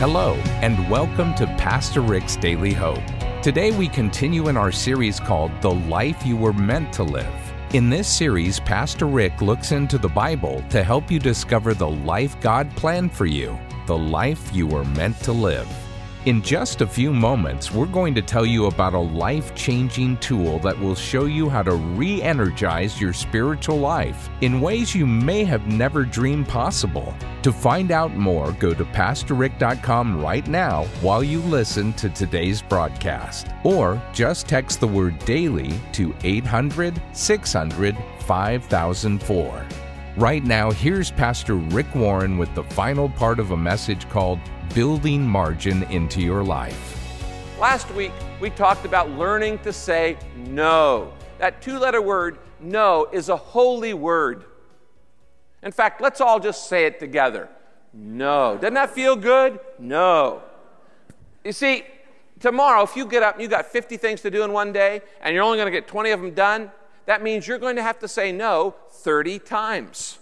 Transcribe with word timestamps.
Hello, 0.00 0.32
and 0.62 0.88
welcome 0.88 1.34
to 1.34 1.46
Pastor 1.58 2.00
Rick's 2.00 2.34
Daily 2.34 2.72
Hope. 2.72 3.04
Today 3.42 3.70
we 3.70 3.86
continue 3.86 4.48
in 4.48 4.56
our 4.56 4.72
series 4.72 5.20
called 5.20 5.52
The 5.60 5.72
Life 5.72 6.24
You 6.24 6.38
Were 6.38 6.54
Meant 6.54 6.90
to 6.94 7.02
Live. 7.02 7.52
In 7.74 7.90
this 7.90 8.08
series, 8.08 8.60
Pastor 8.60 9.04
Rick 9.04 9.42
looks 9.42 9.72
into 9.72 9.98
the 9.98 10.08
Bible 10.08 10.64
to 10.70 10.82
help 10.82 11.10
you 11.10 11.18
discover 11.18 11.74
the 11.74 11.90
life 11.90 12.40
God 12.40 12.74
planned 12.76 13.12
for 13.12 13.26
you, 13.26 13.60
the 13.86 13.98
life 13.98 14.50
you 14.54 14.66
were 14.66 14.86
meant 14.86 15.20
to 15.24 15.32
live. 15.32 15.68
In 16.26 16.42
just 16.42 16.82
a 16.82 16.86
few 16.86 17.14
moments, 17.14 17.72
we're 17.72 17.86
going 17.86 18.14
to 18.14 18.20
tell 18.20 18.44
you 18.44 18.66
about 18.66 18.92
a 18.92 18.98
life 18.98 19.54
changing 19.54 20.18
tool 20.18 20.58
that 20.58 20.78
will 20.78 20.94
show 20.94 21.24
you 21.24 21.48
how 21.48 21.62
to 21.62 21.72
re 21.72 22.20
energize 22.20 23.00
your 23.00 23.14
spiritual 23.14 23.78
life 23.78 24.28
in 24.42 24.60
ways 24.60 24.94
you 24.94 25.06
may 25.06 25.44
have 25.44 25.66
never 25.66 26.04
dreamed 26.04 26.46
possible. 26.46 27.14
To 27.40 27.50
find 27.50 27.90
out 27.90 28.14
more, 28.16 28.52
go 28.52 28.74
to 28.74 28.84
PastorRick.com 28.84 30.20
right 30.20 30.46
now 30.46 30.84
while 31.00 31.24
you 31.24 31.40
listen 31.40 31.94
to 31.94 32.10
today's 32.10 32.60
broadcast, 32.60 33.46
or 33.64 34.02
just 34.12 34.46
text 34.46 34.80
the 34.80 34.88
word 34.88 35.18
daily 35.20 35.72
to 35.92 36.14
800 36.22 37.00
600 37.14 37.96
5004. 38.18 39.79
Right 40.16 40.42
now, 40.42 40.72
here's 40.72 41.12
Pastor 41.12 41.54
Rick 41.54 41.94
Warren 41.94 42.36
with 42.36 42.52
the 42.56 42.64
final 42.64 43.08
part 43.08 43.38
of 43.38 43.52
a 43.52 43.56
message 43.56 44.08
called 44.08 44.40
building 44.74 45.24
margin 45.24 45.84
into 45.84 46.20
your 46.20 46.42
life. 46.42 46.96
Last 47.60 47.88
week, 47.92 48.10
we 48.40 48.50
talked 48.50 48.84
about 48.84 49.08
learning 49.10 49.60
to 49.60 49.72
say 49.72 50.18
no. 50.34 51.12
That 51.38 51.62
two 51.62 51.78
letter 51.78 52.02
word, 52.02 52.38
no, 52.58 53.06
is 53.12 53.28
a 53.28 53.36
holy 53.36 53.94
word. 53.94 54.46
In 55.62 55.70
fact, 55.70 56.00
let's 56.00 56.20
all 56.20 56.40
just 56.40 56.68
say 56.68 56.86
it 56.86 56.98
together. 56.98 57.48
No. 57.94 58.56
Doesn't 58.56 58.74
that 58.74 58.90
feel 58.90 59.14
good? 59.14 59.60
No. 59.78 60.42
You 61.44 61.52
see, 61.52 61.84
tomorrow, 62.40 62.82
if 62.82 62.96
you 62.96 63.06
get 63.06 63.22
up 63.22 63.34
and 63.34 63.42
you 63.42 63.48
got 63.48 63.66
50 63.66 63.96
things 63.96 64.22
to 64.22 64.30
do 64.30 64.42
in 64.42 64.52
one 64.52 64.72
day 64.72 65.02
and 65.22 65.32
you're 65.36 65.44
only 65.44 65.56
going 65.56 65.72
to 65.72 65.78
get 65.78 65.86
20 65.86 66.10
of 66.10 66.20
them 66.20 66.32
done, 66.32 66.72
that 67.06 67.22
means 67.22 67.46
you're 67.46 67.58
going 67.58 67.76
to 67.76 67.82
have 67.82 67.98
to 68.00 68.08
say 68.08 68.32
no 68.32 68.74
30 68.90 69.38
times. 69.40 70.18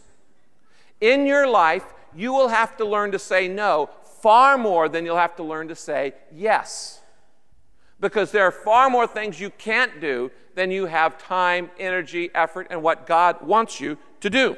In 1.00 1.26
your 1.26 1.46
life, 1.46 1.84
you 2.14 2.32
will 2.32 2.48
have 2.48 2.76
to 2.78 2.84
learn 2.84 3.12
to 3.12 3.18
say 3.18 3.48
no 3.48 3.90
far 4.22 4.58
more 4.58 4.88
than 4.88 5.04
you'll 5.04 5.16
have 5.16 5.36
to 5.36 5.42
learn 5.42 5.68
to 5.68 5.74
say 5.74 6.14
yes. 6.32 7.00
Because 8.00 8.30
there 8.30 8.44
are 8.44 8.52
far 8.52 8.90
more 8.90 9.06
things 9.06 9.40
you 9.40 9.50
can't 9.50 10.00
do 10.00 10.30
than 10.54 10.70
you 10.70 10.86
have 10.86 11.18
time, 11.18 11.70
energy, 11.78 12.30
effort, 12.34 12.68
and 12.70 12.82
what 12.82 13.06
God 13.06 13.42
wants 13.42 13.80
you 13.80 13.98
to 14.20 14.30
do. 14.30 14.56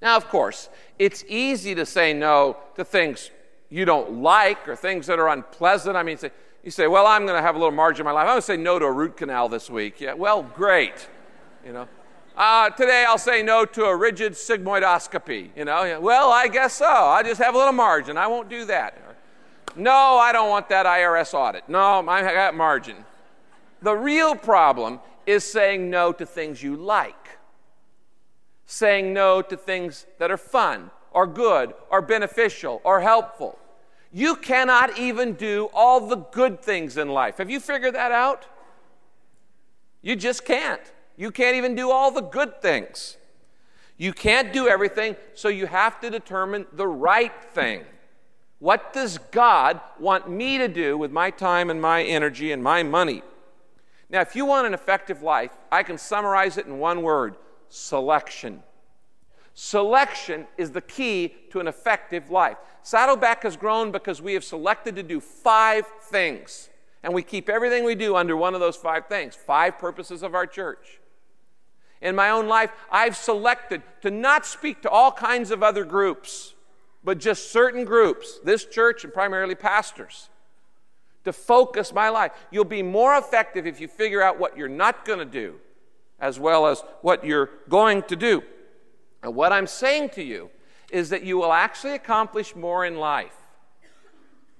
Now, 0.00 0.16
of 0.16 0.28
course, 0.28 0.68
it's 0.98 1.24
easy 1.28 1.74
to 1.74 1.86
say 1.86 2.12
no 2.12 2.56
to 2.76 2.84
things 2.84 3.30
you 3.68 3.84
don't 3.84 4.22
like 4.22 4.68
or 4.68 4.76
things 4.76 5.06
that 5.06 5.18
are 5.18 5.28
unpleasant. 5.28 5.96
I 5.96 6.02
mean, 6.02 6.18
you 6.66 6.72
say, 6.72 6.88
well, 6.88 7.06
I'm 7.06 7.26
going 7.26 7.36
to 7.36 7.42
have 7.42 7.54
a 7.54 7.58
little 7.58 7.72
margin 7.72 8.00
in 8.00 8.06
my 8.06 8.10
life. 8.10 8.22
I'm 8.22 8.32
going 8.32 8.38
to 8.38 8.42
say 8.42 8.56
no 8.56 8.80
to 8.80 8.86
a 8.86 8.92
root 8.92 9.16
canal 9.16 9.48
this 9.48 9.70
week. 9.70 10.00
Yeah, 10.00 10.14
well, 10.14 10.42
great. 10.42 11.08
You 11.64 11.72
know, 11.72 11.88
uh, 12.36 12.70
today 12.70 13.04
I'll 13.06 13.18
say 13.18 13.40
no 13.40 13.64
to 13.64 13.84
a 13.84 13.94
rigid 13.94 14.32
sigmoidoscopy. 14.32 15.50
You 15.54 15.64
know, 15.64 16.00
well, 16.00 16.32
I 16.32 16.48
guess 16.48 16.74
so. 16.74 16.84
I 16.84 17.22
just 17.22 17.40
have 17.40 17.54
a 17.54 17.56
little 17.56 17.72
margin. 17.72 18.18
I 18.18 18.26
won't 18.26 18.48
do 18.48 18.64
that. 18.64 19.00
No, 19.76 19.92
I 19.92 20.32
don't 20.32 20.50
want 20.50 20.68
that 20.70 20.86
IRS 20.86 21.34
audit. 21.34 21.68
No, 21.68 22.04
I 22.08 22.22
got 22.34 22.56
margin. 22.56 22.96
The 23.80 23.94
real 23.94 24.34
problem 24.34 24.98
is 25.24 25.44
saying 25.44 25.88
no 25.88 26.10
to 26.10 26.26
things 26.26 26.64
you 26.64 26.74
like, 26.74 27.38
saying 28.64 29.12
no 29.12 29.40
to 29.40 29.56
things 29.56 30.04
that 30.18 30.32
are 30.32 30.36
fun 30.36 30.90
or 31.12 31.28
good 31.28 31.74
or 31.90 32.02
beneficial 32.02 32.80
or 32.82 33.02
helpful. 33.02 33.56
You 34.12 34.36
cannot 34.36 34.98
even 34.98 35.34
do 35.34 35.68
all 35.74 36.06
the 36.06 36.16
good 36.16 36.62
things 36.62 36.96
in 36.96 37.08
life. 37.08 37.38
Have 37.38 37.50
you 37.50 37.60
figured 37.60 37.94
that 37.94 38.12
out? 38.12 38.46
You 40.02 40.16
just 40.16 40.44
can't. 40.44 40.80
You 41.16 41.30
can't 41.30 41.56
even 41.56 41.74
do 41.74 41.90
all 41.90 42.10
the 42.10 42.20
good 42.20 42.62
things. 42.62 43.16
You 43.96 44.12
can't 44.12 44.52
do 44.52 44.68
everything, 44.68 45.16
so 45.34 45.48
you 45.48 45.66
have 45.66 46.00
to 46.00 46.10
determine 46.10 46.66
the 46.72 46.86
right 46.86 47.32
thing. 47.52 47.84
What 48.58 48.92
does 48.92 49.18
God 49.30 49.80
want 49.98 50.30
me 50.30 50.58
to 50.58 50.68
do 50.68 50.96
with 50.96 51.10
my 51.10 51.30
time 51.30 51.70
and 51.70 51.80
my 51.80 52.02
energy 52.02 52.52
and 52.52 52.62
my 52.62 52.82
money? 52.82 53.22
Now, 54.08 54.20
if 54.20 54.36
you 54.36 54.44
want 54.44 54.66
an 54.66 54.74
effective 54.74 55.22
life, 55.22 55.52
I 55.72 55.82
can 55.82 55.98
summarize 55.98 56.56
it 56.56 56.66
in 56.66 56.78
one 56.78 57.02
word 57.02 57.36
selection. 57.68 58.62
Selection 59.58 60.46
is 60.56 60.70
the 60.70 60.80
key 60.80 61.34
to 61.50 61.58
an 61.58 61.66
effective 61.66 62.30
life. 62.30 62.58
Saddleback 62.82 63.42
has 63.42 63.56
grown 63.56 63.90
because 63.90 64.22
we 64.22 64.34
have 64.34 64.44
selected 64.44 64.94
to 64.94 65.02
do 65.02 65.18
five 65.18 65.84
things. 66.02 66.68
And 67.02 67.12
we 67.12 67.24
keep 67.24 67.48
everything 67.48 67.82
we 67.82 67.96
do 67.96 68.14
under 68.14 68.36
one 68.36 68.54
of 68.54 68.60
those 68.60 68.76
five 68.76 69.06
things 69.06 69.34
five 69.34 69.78
purposes 69.78 70.22
of 70.22 70.34
our 70.34 70.46
church 70.46 71.00
in 72.00 72.14
my 72.14 72.30
own 72.30 72.46
life, 72.46 72.70
I've 72.90 73.16
selected 73.16 73.82
to 74.02 74.10
not 74.10 74.46
speak 74.46 74.82
to 74.82 74.90
all 74.90 75.12
kinds 75.12 75.50
of 75.50 75.62
other 75.62 75.84
groups, 75.84 76.54
but 77.02 77.18
just 77.18 77.50
certain 77.50 77.84
groups, 77.84 78.38
this 78.44 78.64
church 78.64 79.04
and 79.04 79.12
primarily 79.12 79.54
pastors, 79.54 80.28
to 81.24 81.32
focus 81.32 81.92
my 81.92 82.08
life. 82.08 82.32
You'll 82.50 82.64
be 82.64 82.82
more 82.82 83.16
effective 83.16 83.66
if 83.66 83.80
you 83.80 83.88
figure 83.88 84.22
out 84.22 84.38
what 84.38 84.56
you're 84.56 84.68
not 84.68 85.04
going 85.04 85.18
to 85.18 85.24
do 85.24 85.56
as 86.20 86.38
well 86.38 86.66
as 86.66 86.82
what 87.02 87.24
you're 87.24 87.50
going 87.68 88.02
to 88.04 88.16
do. 88.16 88.42
And 89.26 89.34
what 89.34 89.52
I'm 89.52 89.66
saying 89.66 90.10
to 90.10 90.22
you 90.22 90.50
is 90.88 91.10
that 91.10 91.24
you 91.24 91.36
will 91.36 91.52
actually 91.52 91.94
accomplish 91.94 92.54
more 92.54 92.86
in 92.86 92.94
life 92.96 93.34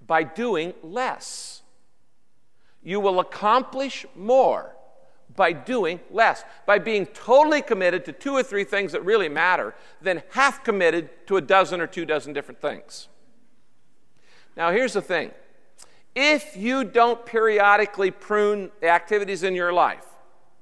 by 0.05 0.25
doing 0.25 0.75
less. 0.83 1.63
You 2.83 2.99
will 2.99 3.21
accomplish 3.21 4.05
more 4.17 4.75
by 5.37 5.53
doing 5.53 6.01
less, 6.11 6.43
by 6.67 6.81
being 6.81 7.07
totally 7.07 7.63
committed 7.63 8.05
to 8.07 8.13
two 8.13 8.33
or 8.33 8.43
three 8.43 8.65
things 8.65 8.91
that 8.91 9.05
really 9.05 9.29
matter, 9.29 9.73
than 10.03 10.25
half 10.33 10.65
committed 10.65 11.11
to 11.29 11.37
a 11.37 11.41
dozen 11.41 11.81
or 11.81 11.87
two 11.87 12.05
dozen 12.05 12.33
different 12.33 12.61
things. 12.61 13.07
Now, 14.57 14.73
here's 14.73 14.95
the 14.95 15.03
thing 15.03 15.31
if 16.17 16.57
you 16.57 16.83
don't 16.83 17.25
periodically 17.25 18.11
prune 18.11 18.73
the 18.81 18.89
activities 18.89 19.45
in 19.45 19.55
your 19.55 19.73
life, 19.73 20.07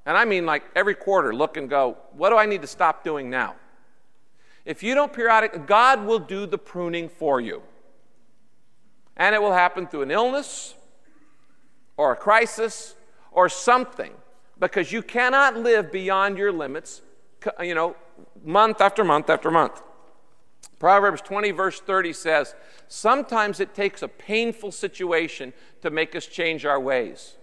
and 0.04 0.14
I 0.14 0.26
mean 0.26 0.44
like 0.44 0.64
every 0.76 0.94
quarter, 0.94 1.34
look 1.34 1.56
and 1.56 1.70
go, 1.70 1.96
what 2.12 2.28
do 2.28 2.36
I 2.36 2.44
need 2.44 2.60
to 2.60 2.68
stop 2.68 3.02
doing 3.02 3.30
now? 3.30 3.54
If 4.64 4.82
you 4.82 4.94
don't 4.94 5.12
periodically, 5.12 5.60
God 5.60 6.04
will 6.04 6.18
do 6.18 6.46
the 6.46 6.58
pruning 6.58 7.08
for 7.08 7.40
you. 7.40 7.62
And 9.16 9.34
it 9.34 9.42
will 9.42 9.52
happen 9.52 9.86
through 9.86 10.02
an 10.02 10.10
illness 10.10 10.74
or 11.96 12.12
a 12.12 12.16
crisis 12.16 12.94
or 13.30 13.48
something 13.48 14.12
because 14.58 14.90
you 14.92 15.02
cannot 15.02 15.56
live 15.56 15.92
beyond 15.92 16.38
your 16.38 16.52
limits, 16.52 17.02
you 17.60 17.74
know, 17.74 17.96
month 18.42 18.80
after 18.80 19.04
month 19.04 19.28
after 19.28 19.50
month. 19.50 19.82
Proverbs 20.78 21.20
20, 21.22 21.50
verse 21.52 21.80
30 21.80 22.12
says, 22.12 22.54
Sometimes 22.88 23.60
it 23.60 23.74
takes 23.74 24.02
a 24.02 24.08
painful 24.08 24.72
situation 24.72 25.52
to 25.82 25.90
make 25.90 26.14
us 26.16 26.26
change 26.26 26.64
our 26.64 26.80
ways. 26.80 27.34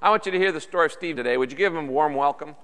I 0.00 0.10
want 0.10 0.26
you 0.26 0.32
to 0.32 0.38
hear 0.38 0.52
the 0.52 0.60
story 0.60 0.86
of 0.86 0.92
Steve 0.92 1.16
today. 1.16 1.36
Would 1.36 1.50
you 1.50 1.58
give 1.58 1.74
him 1.74 1.88
a 1.88 1.92
warm 1.92 2.14
welcome? 2.14 2.56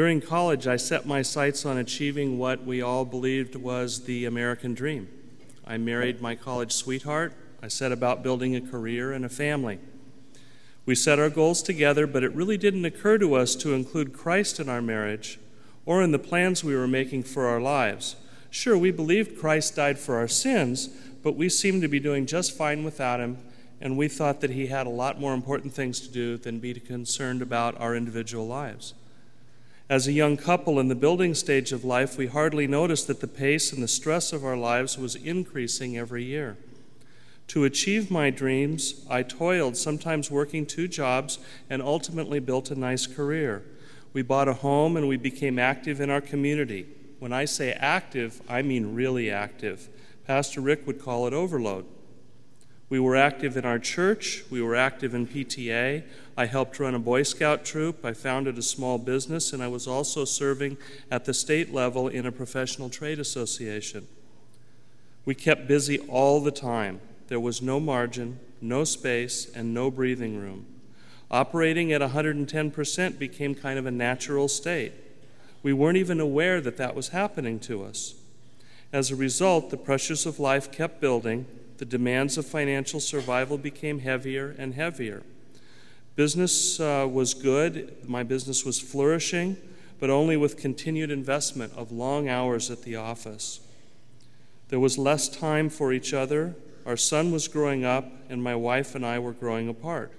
During 0.00 0.22
college, 0.22 0.66
I 0.66 0.76
set 0.76 1.04
my 1.04 1.20
sights 1.20 1.66
on 1.66 1.76
achieving 1.76 2.38
what 2.38 2.64
we 2.64 2.80
all 2.80 3.04
believed 3.04 3.54
was 3.54 4.04
the 4.04 4.24
American 4.24 4.72
dream. 4.72 5.08
I 5.66 5.76
married 5.76 6.22
my 6.22 6.34
college 6.34 6.72
sweetheart. 6.72 7.34
I 7.62 7.68
set 7.68 7.92
about 7.92 8.22
building 8.22 8.56
a 8.56 8.62
career 8.62 9.12
and 9.12 9.26
a 9.26 9.28
family. 9.28 9.78
We 10.86 10.94
set 10.94 11.18
our 11.18 11.28
goals 11.28 11.62
together, 11.62 12.06
but 12.06 12.24
it 12.24 12.32
really 12.32 12.56
didn't 12.56 12.86
occur 12.86 13.18
to 13.18 13.34
us 13.34 13.54
to 13.56 13.74
include 13.74 14.14
Christ 14.14 14.58
in 14.58 14.70
our 14.70 14.80
marriage 14.80 15.38
or 15.84 16.02
in 16.02 16.12
the 16.12 16.18
plans 16.18 16.64
we 16.64 16.74
were 16.74 16.88
making 16.88 17.24
for 17.24 17.46
our 17.46 17.60
lives. 17.60 18.16
Sure, 18.48 18.78
we 18.78 18.90
believed 18.90 19.38
Christ 19.38 19.76
died 19.76 19.98
for 19.98 20.16
our 20.16 20.28
sins, 20.28 20.88
but 21.22 21.36
we 21.36 21.50
seemed 21.50 21.82
to 21.82 21.88
be 21.88 22.00
doing 22.00 22.24
just 22.24 22.56
fine 22.56 22.84
without 22.84 23.20
him, 23.20 23.36
and 23.82 23.98
we 23.98 24.08
thought 24.08 24.40
that 24.40 24.52
he 24.52 24.68
had 24.68 24.86
a 24.86 24.88
lot 25.04 25.20
more 25.20 25.34
important 25.34 25.74
things 25.74 26.00
to 26.00 26.08
do 26.10 26.38
than 26.38 26.58
be 26.58 26.72
concerned 26.72 27.42
about 27.42 27.78
our 27.78 27.94
individual 27.94 28.46
lives. 28.46 28.94
As 29.90 30.06
a 30.06 30.12
young 30.12 30.36
couple 30.36 30.78
in 30.78 30.86
the 30.86 30.94
building 30.94 31.34
stage 31.34 31.72
of 31.72 31.84
life, 31.84 32.16
we 32.16 32.28
hardly 32.28 32.68
noticed 32.68 33.08
that 33.08 33.20
the 33.20 33.26
pace 33.26 33.72
and 33.72 33.82
the 33.82 33.88
stress 33.88 34.32
of 34.32 34.44
our 34.44 34.56
lives 34.56 34.96
was 34.96 35.16
increasing 35.16 35.98
every 35.98 36.22
year. 36.22 36.56
To 37.48 37.64
achieve 37.64 38.08
my 38.08 38.30
dreams, 38.30 39.04
I 39.10 39.24
toiled, 39.24 39.76
sometimes 39.76 40.30
working 40.30 40.64
two 40.64 40.86
jobs, 40.86 41.40
and 41.68 41.82
ultimately 41.82 42.38
built 42.38 42.70
a 42.70 42.76
nice 42.76 43.08
career. 43.08 43.64
We 44.12 44.22
bought 44.22 44.46
a 44.46 44.54
home 44.54 44.96
and 44.96 45.08
we 45.08 45.16
became 45.16 45.58
active 45.58 46.00
in 46.00 46.08
our 46.08 46.20
community. 46.20 46.86
When 47.18 47.32
I 47.32 47.44
say 47.44 47.72
active, 47.72 48.40
I 48.48 48.62
mean 48.62 48.94
really 48.94 49.28
active. 49.28 49.88
Pastor 50.24 50.60
Rick 50.60 50.86
would 50.86 51.02
call 51.02 51.26
it 51.26 51.32
overload. 51.32 51.84
We 52.90 52.98
were 52.98 53.14
active 53.14 53.56
in 53.56 53.64
our 53.64 53.78
church, 53.78 54.42
we 54.50 54.60
were 54.60 54.74
active 54.74 55.14
in 55.14 55.28
PTA. 55.28 56.02
I 56.36 56.46
helped 56.46 56.80
run 56.80 56.94
a 56.94 56.98
Boy 56.98 57.22
Scout 57.22 57.64
troop, 57.64 58.04
I 58.04 58.12
founded 58.12 58.58
a 58.58 58.62
small 58.62 58.98
business, 58.98 59.52
and 59.52 59.62
I 59.62 59.68
was 59.68 59.86
also 59.86 60.24
serving 60.24 60.76
at 61.08 61.24
the 61.24 61.32
state 61.32 61.72
level 61.72 62.08
in 62.08 62.26
a 62.26 62.32
professional 62.32 62.90
trade 62.90 63.20
association. 63.20 64.08
We 65.24 65.36
kept 65.36 65.68
busy 65.68 66.00
all 66.08 66.40
the 66.40 66.50
time. 66.50 67.00
There 67.28 67.38
was 67.38 67.62
no 67.62 67.78
margin, 67.78 68.40
no 68.60 68.82
space, 68.82 69.48
and 69.54 69.72
no 69.72 69.92
breathing 69.92 70.36
room. 70.36 70.66
Operating 71.30 71.92
at 71.92 72.00
110% 72.00 73.18
became 73.20 73.54
kind 73.54 73.78
of 73.78 73.86
a 73.86 73.92
natural 73.92 74.48
state. 74.48 74.92
We 75.62 75.72
weren't 75.72 75.98
even 75.98 76.18
aware 76.18 76.60
that 76.60 76.76
that 76.78 76.96
was 76.96 77.10
happening 77.10 77.60
to 77.60 77.84
us. 77.84 78.14
As 78.92 79.12
a 79.12 79.16
result, 79.16 79.70
the 79.70 79.76
pressures 79.76 80.26
of 80.26 80.40
life 80.40 80.72
kept 80.72 81.00
building, 81.00 81.46
the 81.80 81.86
demands 81.86 82.36
of 82.36 82.44
financial 82.44 83.00
survival 83.00 83.56
became 83.56 84.00
heavier 84.00 84.54
and 84.58 84.74
heavier. 84.74 85.22
Business 86.14 86.78
uh, 86.78 87.08
was 87.10 87.32
good, 87.32 88.06
my 88.06 88.22
business 88.22 88.66
was 88.66 88.78
flourishing, 88.78 89.56
but 89.98 90.10
only 90.10 90.36
with 90.36 90.58
continued 90.58 91.10
investment 91.10 91.72
of 91.74 91.90
long 91.90 92.28
hours 92.28 92.70
at 92.70 92.82
the 92.82 92.96
office. 92.96 93.60
There 94.68 94.78
was 94.78 94.98
less 94.98 95.26
time 95.26 95.70
for 95.70 95.90
each 95.90 96.12
other, 96.12 96.54
our 96.84 96.98
son 96.98 97.32
was 97.32 97.48
growing 97.48 97.82
up, 97.82 98.12
and 98.28 98.42
my 98.42 98.54
wife 98.54 98.94
and 98.94 99.04
I 99.04 99.18
were 99.18 99.32
growing 99.32 99.66
apart. 99.66 100.12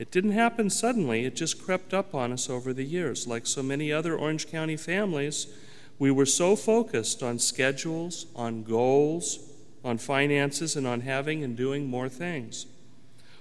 It 0.00 0.10
didn't 0.10 0.32
happen 0.32 0.70
suddenly, 0.70 1.24
it 1.24 1.36
just 1.36 1.62
crept 1.62 1.94
up 1.94 2.16
on 2.16 2.32
us 2.32 2.50
over 2.50 2.72
the 2.72 2.82
years. 2.82 3.28
Like 3.28 3.46
so 3.46 3.62
many 3.62 3.92
other 3.92 4.16
Orange 4.16 4.48
County 4.50 4.76
families, 4.76 5.46
we 6.00 6.10
were 6.10 6.26
so 6.26 6.56
focused 6.56 7.22
on 7.22 7.38
schedules, 7.38 8.26
on 8.34 8.64
goals, 8.64 9.52
on 9.84 9.98
finances, 9.98 10.76
and 10.76 10.86
on 10.86 11.02
having 11.02 11.44
and 11.44 11.56
doing 11.56 11.86
more 11.86 12.08
things. 12.08 12.66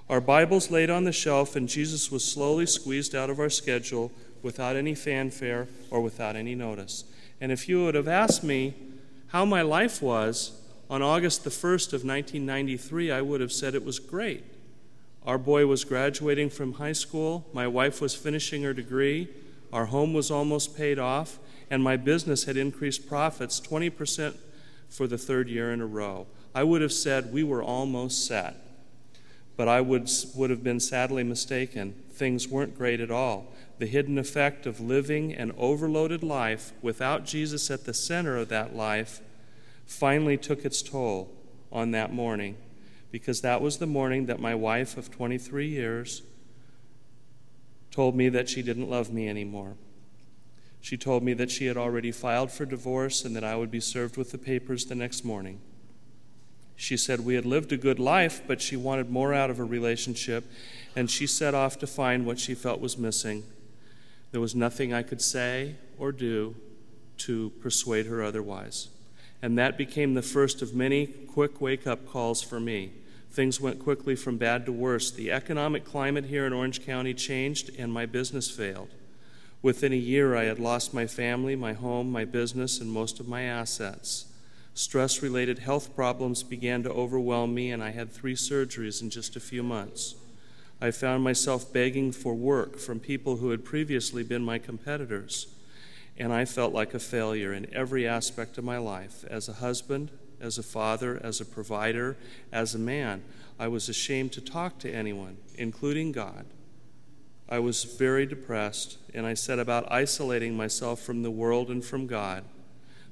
Our 0.09 0.21
Bibles 0.21 0.69
laid 0.69 0.89
on 0.89 1.03
the 1.03 1.11
shelf, 1.11 1.55
and 1.55 1.67
Jesus 1.67 2.11
was 2.11 2.23
slowly 2.23 2.65
squeezed 2.67 3.15
out 3.15 3.29
of 3.29 3.39
our 3.39 3.49
schedule 3.49 4.11
without 4.43 4.75
any 4.75 4.93
fanfare 4.93 5.67
or 5.89 6.01
without 6.01 6.35
any 6.35 6.53
notice. 6.53 7.05
And 7.41 7.51
if 7.51 7.67
you 7.67 7.83
would 7.83 7.95
have 7.95 8.07
asked 8.07 8.43
me 8.43 8.75
how 9.27 9.45
my 9.45 9.63
life 9.63 10.01
was 10.01 10.61
on 10.89 11.01
August 11.01 11.43
the 11.43 11.49
1st 11.49 11.87
of 11.87 12.05
1993, 12.05 13.11
I 13.11 13.21
would 13.21 13.41
have 13.41 13.51
said 13.51 13.73
it 13.73 13.83
was 13.83 13.97
great. 13.97 14.43
Our 15.25 15.39
boy 15.39 15.65
was 15.65 15.83
graduating 15.83 16.51
from 16.51 16.73
high 16.73 16.93
school, 16.93 17.47
my 17.51 17.67
wife 17.67 17.99
was 17.99 18.13
finishing 18.13 18.61
her 18.61 18.73
degree, 18.73 19.27
our 19.73 19.87
home 19.87 20.13
was 20.13 20.29
almost 20.29 20.77
paid 20.77 20.99
off, 20.99 21.39
and 21.71 21.81
my 21.81 21.97
business 21.97 22.43
had 22.43 22.57
increased 22.57 23.07
profits 23.09 23.59
20% 23.59 24.35
for 24.95 25.07
the 25.07 25.17
third 25.17 25.49
year 25.49 25.71
in 25.71 25.81
a 25.81 25.85
row. 25.85 26.27
I 26.53 26.63
would 26.63 26.81
have 26.81 26.93
said 26.93 27.33
we 27.33 27.43
were 27.43 27.61
almost 27.61 28.25
set. 28.25 28.55
But 29.57 29.67
I 29.67 29.81
would, 29.81 30.09
would 30.35 30.49
have 30.49 30.63
been 30.63 30.79
sadly 30.79 31.23
mistaken. 31.23 31.95
Things 32.11 32.47
weren't 32.47 32.77
great 32.77 32.99
at 32.99 33.11
all. 33.11 33.53
The 33.77 33.85
hidden 33.85 34.17
effect 34.17 34.65
of 34.65 34.79
living 34.79 35.33
an 35.33 35.53
overloaded 35.57 36.23
life 36.23 36.71
without 36.81 37.25
Jesus 37.25 37.69
at 37.69 37.85
the 37.85 37.93
center 37.93 38.37
of 38.37 38.49
that 38.49 38.75
life 38.75 39.21
finally 39.85 40.37
took 40.37 40.65
its 40.65 40.81
toll 40.81 41.29
on 41.71 41.91
that 41.91 42.13
morning 42.13 42.57
because 43.11 43.41
that 43.41 43.61
was 43.61 43.77
the 43.77 43.87
morning 43.87 44.25
that 44.25 44.39
my 44.39 44.55
wife 44.55 44.97
of 44.97 45.11
23 45.11 45.67
years 45.67 46.21
told 47.91 48.15
me 48.15 48.29
that 48.29 48.49
she 48.49 48.61
didn't 48.61 48.89
love 48.89 49.11
me 49.11 49.29
anymore. 49.29 49.75
She 50.85 50.97
told 50.97 51.23
me 51.23 51.33
that 51.33 51.49
she 51.49 51.65
had 51.65 51.77
already 51.77 52.11
filed 52.11 52.51
for 52.51 52.63
divorce 52.63 53.25
and 53.25 53.35
that 53.35 53.43
I 53.43 53.55
would 53.55 53.71
be 53.71 53.79
served 53.79 54.17
with 54.17 54.31
the 54.31 54.37
papers 54.37 54.85
the 54.85 54.93
next 54.93 55.25
morning. 55.25 55.59
She 56.75 56.95
said 56.95 57.21
we 57.21 57.33
had 57.33 57.43
lived 57.43 57.71
a 57.71 57.77
good 57.77 57.97
life, 57.97 58.43
but 58.45 58.61
she 58.61 58.75
wanted 58.75 59.09
more 59.09 59.33
out 59.33 59.49
of 59.49 59.59
a 59.59 59.63
relationship, 59.63 60.43
and 60.95 61.09
she 61.09 61.25
set 61.25 61.55
off 61.55 61.79
to 61.79 61.87
find 61.87 62.23
what 62.23 62.37
she 62.37 62.53
felt 62.53 62.81
was 62.81 62.99
missing. 62.99 63.41
There 64.31 64.39
was 64.39 64.53
nothing 64.53 64.93
I 64.93 65.01
could 65.01 65.23
say 65.23 65.73
or 65.97 66.11
do 66.11 66.55
to 67.17 67.49
persuade 67.61 68.05
her 68.05 68.21
otherwise. 68.21 68.89
And 69.41 69.57
that 69.57 69.79
became 69.79 70.13
the 70.13 70.21
first 70.21 70.61
of 70.61 70.75
many 70.75 71.07
quick 71.07 71.59
wake 71.59 71.87
up 71.87 72.07
calls 72.07 72.43
for 72.43 72.59
me. 72.59 72.91
Things 73.31 73.59
went 73.59 73.79
quickly 73.79 74.15
from 74.15 74.37
bad 74.37 74.67
to 74.67 74.71
worse. 74.71 75.09
The 75.09 75.31
economic 75.31 75.83
climate 75.83 76.25
here 76.25 76.45
in 76.45 76.53
Orange 76.53 76.85
County 76.85 77.15
changed, 77.15 77.71
and 77.75 77.91
my 77.91 78.05
business 78.05 78.51
failed. 78.51 78.89
Within 79.61 79.93
a 79.93 79.97
year, 79.97 80.35
I 80.35 80.43
had 80.43 80.59
lost 80.59 80.93
my 80.93 81.07
family, 81.07 81.55
my 81.55 81.73
home, 81.73 82.11
my 82.11 82.25
business, 82.25 82.79
and 82.79 82.91
most 82.91 83.19
of 83.19 83.27
my 83.27 83.43
assets. 83.43 84.25
Stress 84.73 85.21
related 85.23 85.59
health 85.59 85.95
problems 85.95 86.43
began 86.43 86.83
to 86.83 86.91
overwhelm 86.91 87.53
me, 87.53 87.71
and 87.71 87.81
I 87.83 87.91
had 87.91 88.11
three 88.11 88.35
surgeries 88.35 89.01
in 89.01 89.09
just 89.09 89.35
a 89.35 89.39
few 89.39 89.63
months. 89.63 90.15
I 90.81 90.91
found 90.91 91.23
myself 91.23 91.71
begging 91.71 92.11
for 92.11 92.35
work 92.35 92.77
from 92.77 92.99
people 92.99 93.37
who 93.37 93.51
had 93.51 93.63
previously 93.63 94.21
been 94.21 94.43
my 94.43 94.59
competitors, 94.59 95.47
and 96.17 96.33
I 96.33 96.43
felt 96.45 96.73
like 96.73 96.93
a 96.93 96.99
failure 96.99 97.53
in 97.53 97.73
every 97.73 98.07
aspect 98.07 98.57
of 98.57 98.65
my 98.65 98.77
life 98.77 99.23
as 99.29 99.47
a 99.47 99.53
husband, 99.53 100.11
as 100.41 100.57
a 100.57 100.63
father, 100.63 101.19
as 101.23 101.39
a 101.39 101.45
provider, 101.45 102.17
as 102.51 102.75
a 102.75 102.79
man. 102.79 103.23
I 103.57 103.69
was 103.69 103.87
ashamed 103.87 104.33
to 104.33 104.41
talk 104.41 104.77
to 104.79 104.91
anyone, 104.91 105.37
including 105.55 106.11
God. 106.11 106.45
I 107.47 107.59
was 107.59 107.83
very 107.83 108.25
depressed, 108.25 108.97
and 109.13 109.25
I 109.25 109.35
set 109.35 109.59
about 109.59 109.91
isolating 109.91 110.57
myself 110.57 111.01
from 111.01 111.21
the 111.21 111.31
world 111.31 111.69
and 111.69 111.85
from 111.85 112.07
God. 112.07 112.43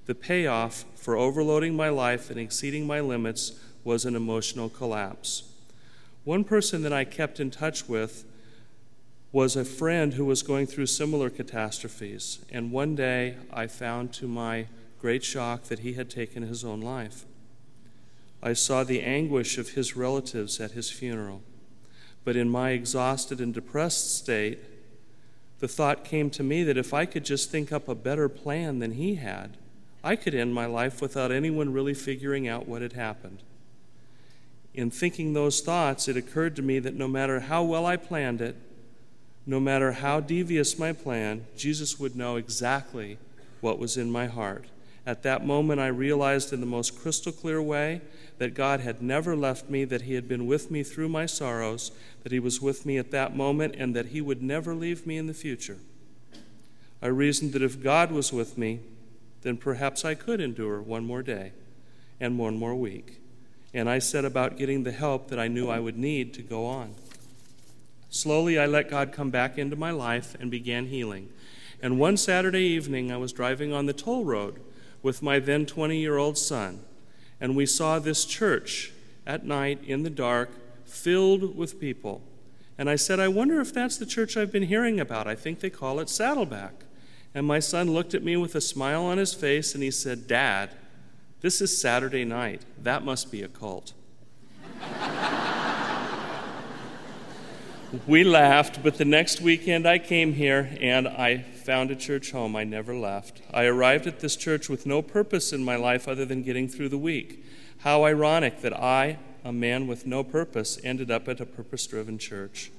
The 0.06 0.16
payoff 0.16 0.86
for 0.96 1.16
overloading 1.16 1.76
my 1.76 1.90
life 1.90 2.30
and 2.30 2.40
exceeding 2.40 2.88
my 2.88 3.00
limits 3.00 3.54
was 3.84 4.06
an 4.06 4.16
emotional 4.16 4.70
collapse. 4.70 5.44
One 6.24 6.44
person 6.44 6.82
that 6.84 6.94
I 6.94 7.04
kept 7.04 7.40
in 7.40 7.52
touch 7.52 7.88
with 7.88 8.26
was 9.32 9.56
a 9.56 9.66
friend 9.66 10.14
who 10.14 10.26
was 10.26 10.44
going 10.44 10.68
through 10.68 10.86
similar 10.86 11.30
catastrophes, 11.30 12.40
and 12.52 12.72
one 12.72 12.96
day 12.96 13.36
I 13.52 13.68
found 13.68 14.14
to 14.14 14.28
my 14.28 14.68
great 15.00 15.24
shock 15.24 15.64
that 15.64 15.80
he 15.80 15.94
had 15.94 16.10
taken 16.10 16.44
his 16.44 16.64
own 16.64 16.82
life. 16.82 17.26
I 18.42 18.54
saw 18.54 18.84
the 18.84 19.02
anguish 19.02 19.58
of 19.58 19.70
his 19.70 19.96
relatives 19.96 20.60
at 20.60 20.72
his 20.72 20.90
funeral. 20.90 21.42
But 22.24 22.36
in 22.36 22.50
my 22.50 22.72
exhausted 22.72 23.42
and 23.42 23.54
depressed 23.54 24.18
state, 24.18 24.60
the 25.60 25.68
thought 25.68 26.04
came 26.04 26.30
to 26.32 26.44
me 26.44 26.64
that 26.64 26.78
if 26.78 26.94
I 26.94 27.06
could 27.06 27.26
just 27.26 27.50
think 27.50 27.72
up 27.72 27.88
a 27.88 27.96
better 27.96 28.28
plan 28.30 28.80
than 28.80 28.94
he 28.94 29.16
had, 29.16 29.58
I 30.04 30.16
could 30.16 30.36
end 30.36 30.54
my 30.54 30.66
life 30.66 31.02
without 31.02 31.32
anyone 31.32 31.72
really 31.72 31.94
figuring 31.94 32.48
out 32.48 32.68
what 32.68 32.82
had 32.82 32.94
happened. 32.94 33.40
In 34.74 34.92
thinking 34.92 35.34
those 35.34 35.62
thoughts, 35.62 36.08
it 36.08 36.18
occurred 36.18 36.56
to 36.58 36.62
me 36.62 36.80
that 36.80 36.96
no 36.96 37.08
matter 37.08 37.42
how 37.42 37.64
well 37.64 37.86
I 37.86 37.96
planned 37.96 38.42
it, 38.42 38.56
no 39.46 39.60
matter 39.60 39.94
how 39.94 40.20
devious 40.20 40.80
my 40.80 40.94
plan, 40.94 41.46
Jesus 41.56 42.00
would 42.00 42.16
know 42.16 42.38
exactly 42.38 43.18
what 43.62 43.80
was 43.80 43.98
in 43.98 44.12
my 44.12 44.28
heart. 44.28 44.66
At 45.06 45.24
that 45.24 45.46
moment, 45.46 45.82
I 45.82 45.88
realized 45.88 46.54
in 46.54 46.62
the 46.62 46.66
most 46.66 46.98
crystal 46.98 47.32
clear 47.32 47.62
way 47.62 48.02
that 48.38 48.54
God 48.54 48.80
had 48.80 49.02
never 49.02 49.36
left 49.36 49.70
me, 49.70 49.84
that 49.86 50.04
He 50.04 50.14
had 50.14 50.28
been 50.28 50.48
with 50.48 50.72
me 50.72 50.82
through 50.82 51.10
my 51.10 51.26
sorrows, 51.26 51.92
that 52.24 52.32
He 52.32 52.40
was 52.40 52.62
with 52.62 52.86
me 52.86 52.98
at 52.98 53.12
that 53.12 53.36
moment, 53.36 53.76
and 53.78 53.96
that 53.96 54.08
He 54.08 54.22
would 54.22 54.42
never 54.42 54.74
leave 54.74 55.06
me 55.06 55.18
in 55.18 55.28
the 55.28 55.34
future. 55.34 55.78
I 57.02 57.08
reasoned 57.08 57.52
that 57.52 57.62
if 57.62 57.84
God 57.84 58.12
was 58.12 58.32
with 58.32 58.58
me, 58.58 58.80
then 59.42 59.58
perhaps 59.58 60.06
I 60.06 60.16
could 60.16 60.40
endure 60.40 60.82
one 60.82 61.04
more 61.04 61.22
day 61.22 61.52
and 62.20 62.40
one 62.40 62.58
more 62.58 62.76
week. 62.76 63.20
And 63.74 63.90
I 63.90 64.00
set 64.00 64.24
about 64.24 64.58
getting 64.58 64.84
the 64.84 64.92
help 64.94 65.28
that 65.28 65.40
I 65.40 65.50
knew 65.50 65.68
I 65.68 65.82
would 65.82 65.98
need 65.98 66.34
to 66.36 66.42
go 66.42 66.66
on. 66.66 66.96
Slowly, 68.10 68.58
I 68.58 68.68
let 68.68 68.90
God 68.90 69.12
come 69.12 69.32
back 69.32 69.58
into 69.58 69.76
my 69.76 69.92
life 69.92 70.36
and 70.40 70.50
began 70.50 70.86
healing. 70.86 71.30
And 71.82 72.00
one 72.00 72.16
Saturday 72.16 72.62
evening, 72.62 73.12
I 73.12 73.18
was 73.18 73.34
driving 73.34 73.74
on 73.74 73.86
the 73.86 73.94
toll 73.94 74.24
road 74.24 74.62
with 75.04 75.22
my 75.22 75.38
then 75.38 75.68
20 75.68 75.98
year 75.98 76.18
old 76.18 76.38
son, 76.38 76.84
and 77.40 77.56
we 77.56 77.68
saw 77.68 78.00
this 78.00 78.26
church 78.26 78.92
at 79.28 79.46
night 79.46 79.80
in 79.86 80.02
the 80.02 80.10
dark 80.10 80.50
filled 80.86 81.56
with 81.56 81.80
people. 81.80 82.22
And 82.78 82.90
I 82.90 82.96
said, 82.96 83.20
I 83.20 83.28
wonder 83.28 83.62
if 83.62 83.72
that's 83.74 83.98
the 83.98 84.06
church 84.06 84.36
I've 84.36 84.52
been 84.52 84.64
hearing 84.64 85.00
about. 85.00 85.28
I 85.28 85.36
think 85.36 85.60
they 85.60 85.70
call 85.70 86.00
it 86.00 86.10
Saddleback. 86.10 86.86
And 87.36 87.46
my 87.46 87.60
son 87.60 87.92
looked 87.92 88.14
at 88.14 88.24
me 88.24 88.38
with 88.38 88.56
a 88.56 88.62
smile 88.62 89.04
on 89.04 89.18
his 89.18 89.34
face 89.34 89.74
and 89.74 89.84
he 89.84 89.92
said, 89.92 90.28
Dad, 90.28 90.72
this 91.42 91.62
is 91.62 91.80
Saturday 91.80 92.26
night. 92.26 92.62
That 92.82 93.04
must 93.04 93.32
be 93.32 93.42
a 93.44 93.48
cult. 93.48 93.94
we 98.08 98.24
laughed, 98.24 98.82
but 98.84 98.98
the 98.98 99.06
next 99.06 99.42
weekend 99.42 99.88
I 99.88 100.00
came 100.00 100.34
here 100.34 100.76
and 100.80 101.08
I 101.08 101.46
found 101.64 101.92
a 101.92 101.96
church 101.96 102.32
home 102.32 102.56
I 102.56 102.64
never 102.64 102.94
left. 102.94 103.42
I 103.54 103.66
arrived 103.66 104.08
at 104.08 104.20
this 104.20 104.36
church 104.36 104.70
with 104.70 104.86
no 104.86 105.02
purpose 105.02 105.54
in 105.54 105.64
my 105.64 105.76
life 105.76 106.08
other 106.08 106.26
than 106.26 106.44
getting 106.44 106.68
through 106.68 106.90
the 106.90 106.98
week. 106.98 107.46
How 107.80 108.04
ironic 108.04 108.62
that 108.62 108.74
I, 108.74 109.18
a 109.44 109.54
man 109.54 109.88
with 109.88 110.06
no 110.06 110.24
purpose, 110.24 110.80
ended 110.84 111.10
up 111.10 111.28
at 111.28 111.40
a 111.40 111.46
purpose 111.46 111.88
driven 111.88 112.18
church. 112.18 112.72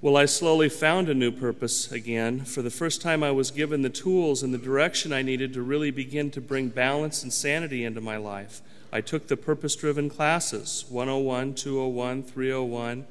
Well, 0.00 0.16
I 0.18 0.26
slowly 0.26 0.68
found 0.68 1.08
a 1.08 1.14
new 1.14 1.32
purpose 1.32 1.90
again. 1.90 2.44
For 2.44 2.60
the 2.60 2.70
first 2.70 3.00
time, 3.00 3.22
I 3.22 3.30
was 3.30 3.50
given 3.50 3.80
the 3.80 3.88
tools 3.88 4.42
and 4.42 4.52
the 4.52 4.58
direction 4.58 5.14
I 5.14 5.22
needed 5.22 5.54
to 5.54 5.62
really 5.62 5.90
begin 5.90 6.30
to 6.32 6.42
bring 6.42 6.68
balance 6.68 7.22
and 7.22 7.32
sanity 7.32 7.84
into 7.84 8.02
my 8.02 8.18
life. 8.18 8.60
I 8.92 9.00
took 9.00 9.28
the 9.28 9.36
purpose 9.38 9.74
driven 9.74 10.10
classes 10.10 10.84
101, 10.90 11.54
201, 11.54 12.22
301, 12.22 13.06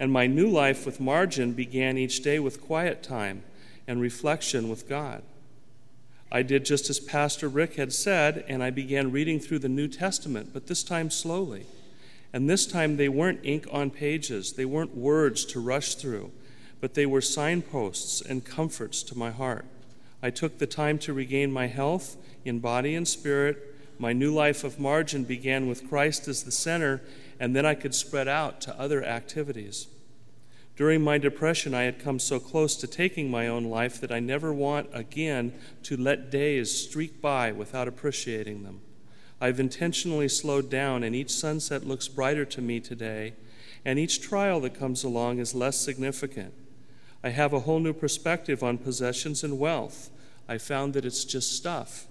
and 0.00 0.10
my 0.10 0.26
new 0.26 0.48
life 0.48 0.86
with 0.86 0.98
margin 0.98 1.52
began 1.52 1.98
each 1.98 2.22
day 2.22 2.38
with 2.38 2.62
quiet 2.62 3.02
time 3.02 3.42
and 3.86 4.00
reflection 4.00 4.70
with 4.70 4.88
God. 4.88 5.22
I 6.32 6.42
did 6.42 6.64
just 6.64 6.88
as 6.88 6.98
Pastor 6.98 7.48
Rick 7.48 7.74
had 7.74 7.92
said, 7.92 8.44
and 8.48 8.62
I 8.62 8.70
began 8.70 9.12
reading 9.12 9.38
through 9.38 9.58
the 9.58 9.68
New 9.68 9.88
Testament, 9.88 10.50
but 10.54 10.68
this 10.68 10.82
time 10.82 11.10
slowly. 11.10 11.66
And 12.32 12.48
this 12.48 12.66
time 12.66 12.96
they 12.96 13.10
weren't 13.10 13.40
ink 13.42 13.66
on 13.70 13.90
pages, 13.90 14.54
they 14.54 14.64
weren't 14.64 14.96
words 14.96 15.44
to 15.46 15.60
rush 15.60 15.96
through, 15.96 16.30
but 16.80 16.94
they 16.94 17.04
were 17.04 17.20
signposts 17.20 18.22
and 18.22 18.44
comforts 18.44 19.02
to 19.02 19.18
my 19.18 19.30
heart. 19.30 19.66
I 20.22 20.30
took 20.30 20.58
the 20.58 20.66
time 20.66 20.98
to 21.00 21.12
regain 21.12 21.52
my 21.52 21.66
health 21.66 22.16
in 22.44 22.60
body 22.60 22.94
and 22.94 23.06
spirit 23.06 23.70
my 24.00 24.14
new 24.14 24.32
life 24.32 24.64
of 24.64 24.80
margin 24.80 25.24
began 25.24 25.68
with 25.68 25.86
Christ 25.90 26.26
as 26.26 26.44
the 26.44 26.50
center, 26.50 27.02
and 27.40 27.56
then 27.56 27.66
I 27.66 27.74
could 27.74 27.94
spread 27.94 28.28
out 28.28 28.60
to 28.60 28.78
other 28.78 29.02
activities. 29.02 29.88
During 30.76 31.02
my 31.02 31.18
depression, 31.18 31.74
I 31.74 31.82
had 31.82 31.98
come 31.98 32.18
so 32.18 32.38
close 32.38 32.76
to 32.76 32.86
taking 32.86 33.30
my 33.30 33.48
own 33.48 33.64
life 33.64 34.00
that 34.00 34.12
I 34.12 34.20
never 34.20 34.52
want 34.52 34.88
again 34.92 35.52
to 35.82 35.96
let 35.96 36.30
days 36.30 36.70
streak 36.70 37.20
by 37.20 37.50
without 37.50 37.88
appreciating 37.88 38.62
them. 38.62 38.80
I've 39.40 39.58
intentionally 39.58 40.28
slowed 40.28 40.70
down, 40.70 41.02
and 41.02 41.14
each 41.14 41.30
sunset 41.30 41.86
looks 41.86 42.08
brighter 42.08 42.44
to 42.44 42.60
me 42.60 42.78
today, 42.78 43.34
and 43.84 43.98
each 43.98 44.20
trial 44.20 44.60
that 44.60 44.78
comes 44.78 45.02
along 45.02 45.38
is 45.38 45.54
less 45.54 45.78
significant. 45.78 46.52
I 47.24 47.30
have 47.30 47.52
a 47.52 47.60
whole 47.60 47.80
new 47.80 47.94
perspective 47.94 48.62
on 48.62 48.78
possessions 48.78 49.42
and 49.42 49.58
wealth. 49.58 50.10
I 50.48 50.58
found 50.58 50.92
that 50.94 51.04
it's 51.06 51.24
just 51.24 51.52
stuff. 51.52 52.06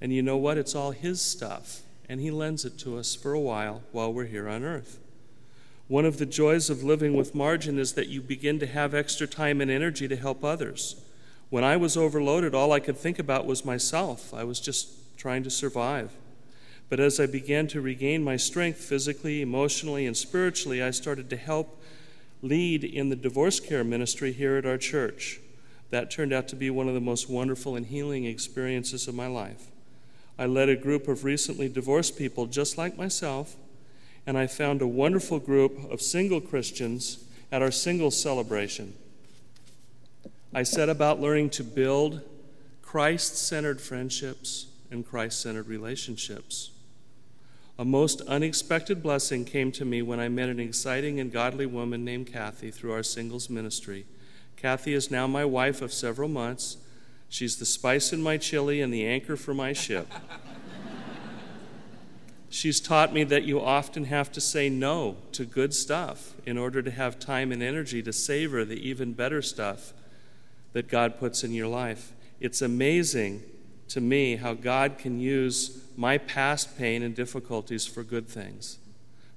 And 0.00 0.12
you 0.12 0.22
know 0.22 0.36
what? 0.36 0.58
It's 0.58 0.74
all 0.74 0.90
His 0.90 1.20
stuff, 1.20 1.82
and 2.08 2.20
He 2.20 2.30
lends 2.30 2.64
it 2.64 2.78
to 2.78 2.98
us 2.98 3.14
for 3.14 3.32
a 3.32 3.40
while 3.40 3.82
while 3.92 4.12
we're 4.12 4.24
here 4.24 4.48
on 4.48 4.64
earth. 4.64 4.98
One 5.88 6.04
of 6.04 6.18
the 6.18 6.26
joys 6.26 6.68
of 6.68 6.82
living 6.82 7.14
with 7.14 7.34
margin 7.34 7.78
is 7.78 7.92
that 7.92 8.08
you 8.08 8.20
begin 8.20 8.58
to 8.58 8.66
have 8.66 8.94
extra 8.94 9.26
time 9.26 9.60
and 9.60 9.70
energy 9.70 10.08
to 10.08 10.16
help 10.16 10.42
others. 10.42 11.00
When 11.48 11.62
I 11.62 11.76
was 11.76 11.96
overloaded, 11.96 12.54
all 12.54 12.72
I 12.72 12.80
could 12.80 12.96
think 12.96 13.18
about 13.20 13.46
was 13.46 13.64
myself. 13.64 14.34
I 14.34 14.42
was 14.42 14.58
just 14.58 15.16
trying 15.16 15.44
to 15.44 15.50
survive. 15.50 16.10
But 16.88 17.00
as 17.00 17.20
I 17.20 17.26
began 17.26 17.68
to 17.68 17.80
regain 17.80 18.24
my 18.24 18.36
strength 18.36 18.78
physically, 18.78 19.42
emotionally, 19.42 20.06
and 20.06 20.16
spiritually, 20.16 20.82
I 20.82 20.90
started 20.90 21.30
to 21.30 21.36
help 21.36 21.80
lead 22.42 22.84
in 22.84 23.08
the 23.08 23.16
divorce 23.16 23.60
care 23.60 23.84
ministry 23.84 24.32
here 24.32 24.56
at 24.56 24.66
our 24.66 24.78
church. 24.78 25.40
That 25.90 26.10
turned 26.10 26.32
out 26.32 26.48
to 26.48 26.56
be 26.56 26.68
one 26.68 26.88
of 26.88 26.94
the 26.94 27.00
most 27.00 27.30
wonderful 27.30 27.76
and 27.76 27.86
healing 27.86 28.24
experiences 28.24 29.06
of 29.06 29.14
my 29.14 29.28
life. 29.28 29.70
I 30.38 30.46
led 30.46 30.68
a 30.68 30.76
group 30.76 31.08
of 31.08 31.24
recently 31.24 31.68
divorced 31.68 32.18
people 32.18 32.46
just 32.46 32.76
like 32.76 32.96
myself, 32.96 33.56
and 34.26 34.36
I 34.36 34.46
found 34.46 34.82
a 34.82 34.86
wonderful 34.86 35.38
group 35.38 35.90
of 35.90 36.02
single 36.02 36.40
Christians 36.40 37.24
at 37.50 37.62
our 37.62 37.70
singles 37.70 38.20
celebration. 38.20 38.94
I 40.52 40.62
set 40.62 40.88
about 40.88 41.20
learning 41.20 41.50
to 41.50 41.64
build 41.64 42.22
Christ 42.82 43.36
centered 43.36 43.80
friendships 43.80 44.66
and 44.90 45.06
Christ 45.06 45.40
centered 45.40 45.68
relationships. 45.68 46.70
A 47.78 47.84
most 47.84 48.22
unexpected 48.22 49.02
blessing 49.02 49.44
came 49.44 49.70
to 49.72 49.84
me 49.84 50.00
when 50.00 50.18
I 50.18 50.28
met 50.28 50.48
an 50.48 50.60
exciting 50.60 51.20
and 51.20 51.30
godly 51.30 51.66
woman 51.66 52.04
named 52.04 52.32
Kathy 52.32 52.70
through 52.70 52.92
our 52.92 53.02
singles 53.02 53.50
ministry. 53.50 54.06
Kathy 54.56 54.94
is 54.94 55.10
now 55.10 55.26
my 55.26 55.44
wife 55.44 55.82
of 55.82 55.92
several 55.92 56.28
months 56.28 56.78
She's 57.28 57.56
the 57.56 57.66
spice 57.66 58.12
in 58.12 58.22
my 58.22 58.36
chili 58.36 58.80
and 58.80 58.92
the 58.92 59.06
anchor 59.06 59.36
for 59.36 59.54
my 59.54 59.72
ship. 59.72 60.08
She's 62.48 62.80
taught 62.80 63.12
me 63.12 63.24
that 63.24 63.42
you 63.42 63.60
often 63.60 64.04
have 64.04 64.32
to 64.32 64.40
say 64.40 64.70
no 64.70 65.16
to 65.32 65.44
good 65.44 65.74
stuff 65.74 66.34
in 66.46 66.56
order 66.56 66.80
to 66.80 66.90
have 66.90 67.18
time 67.18 67.52
and 67.52 67.62
energy 67.62 68.02
to 68.02 68.12
savor 68.12 68.64
the 68.64 68.88
even 68.88 69.12
better 69.12 69.42
stuff 69.42 69.92
that 70.72 70.88
God 70.88 71.18
puts 71.18 71.44
in 71.44 71.52
your 71.52 71.66
life. 71.66 72.12
It's 72.40 72.62
amazing 72.62 73.42
to 73.88 74.00
me 74.00 74.36
how 74.36 74.54
God 74.54 74.98
can 74.98 75.20
use 75.20 75.84
my 75.96 76.18
past 76.18 76.78
pain 76.78 77.02
and 77.02 77.14
difficulties 77.14 77.86
for 77.86 78.02
good 78.02 78.28
things. 78.28 78.78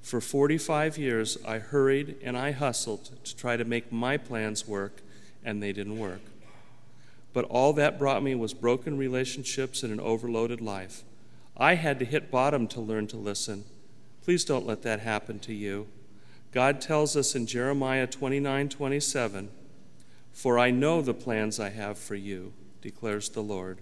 For 0.01 0.21
45 0.21 0.97
years, 0.97 1.37
I 1.45 1.59
hurried 1.59 2.17
and 2.23 2.37
I 2.37 2.51
hustled 2.51 3.09
to 3.23 3.35
try 3.35 3.57
to 3.57 3.65
make 3.65 3.91
my 3.91 4.17
plans 4.17 4.67
work, 4.67 5.01
and 5.43 5.61
they 5.61 5.71
didn't 5.73 5.99
work. 5.99 6.21
But 7.33 7.45
all 7.45 7.73
that 7.73 7.99
brought 7.99 8.23
me 8.23 8.35
was 8.35 8.53
broken 8.53 8.97
relationships 8.97 9.83
and 9.83 9.93
an 9.93 9.99
overloaded 9.99 10.61
life. 10.61 11.03
I 11.55 11.75
had 11.75 11.99
to 11.99 12.05
hit 12.05 12.31
bottom 12.31 12.67
to 12.69 12.81
learn 12.81 13.07
to 13.07 13.17
listen. 13.17 13.65
Please 14.23 14.43
don't 14.43 14.65
let 14.65 14.81
that 14.83 15.01
happen 15.01 15.39
to 15.39 15.53
you. 15.53 15.87
God 16.51 16.81
tells 16.81 17.15
us 17.15 17.35
in 17.35 17.45
Jeremiah 17.45 18.07
29 18.07 18.69
27, 18.69 19.49
For 20.31 20.57
I 20.57 20.71
know 20.71 21.01
the 21.01 21.13
plans 21.13 21.59
I 21.59 21.69
have 21.69 21.99
for 21.99 22.15
you, 22.15 22.53
declares 22.81 23.29
the 23.29 23.43
Lord 23.43 23.79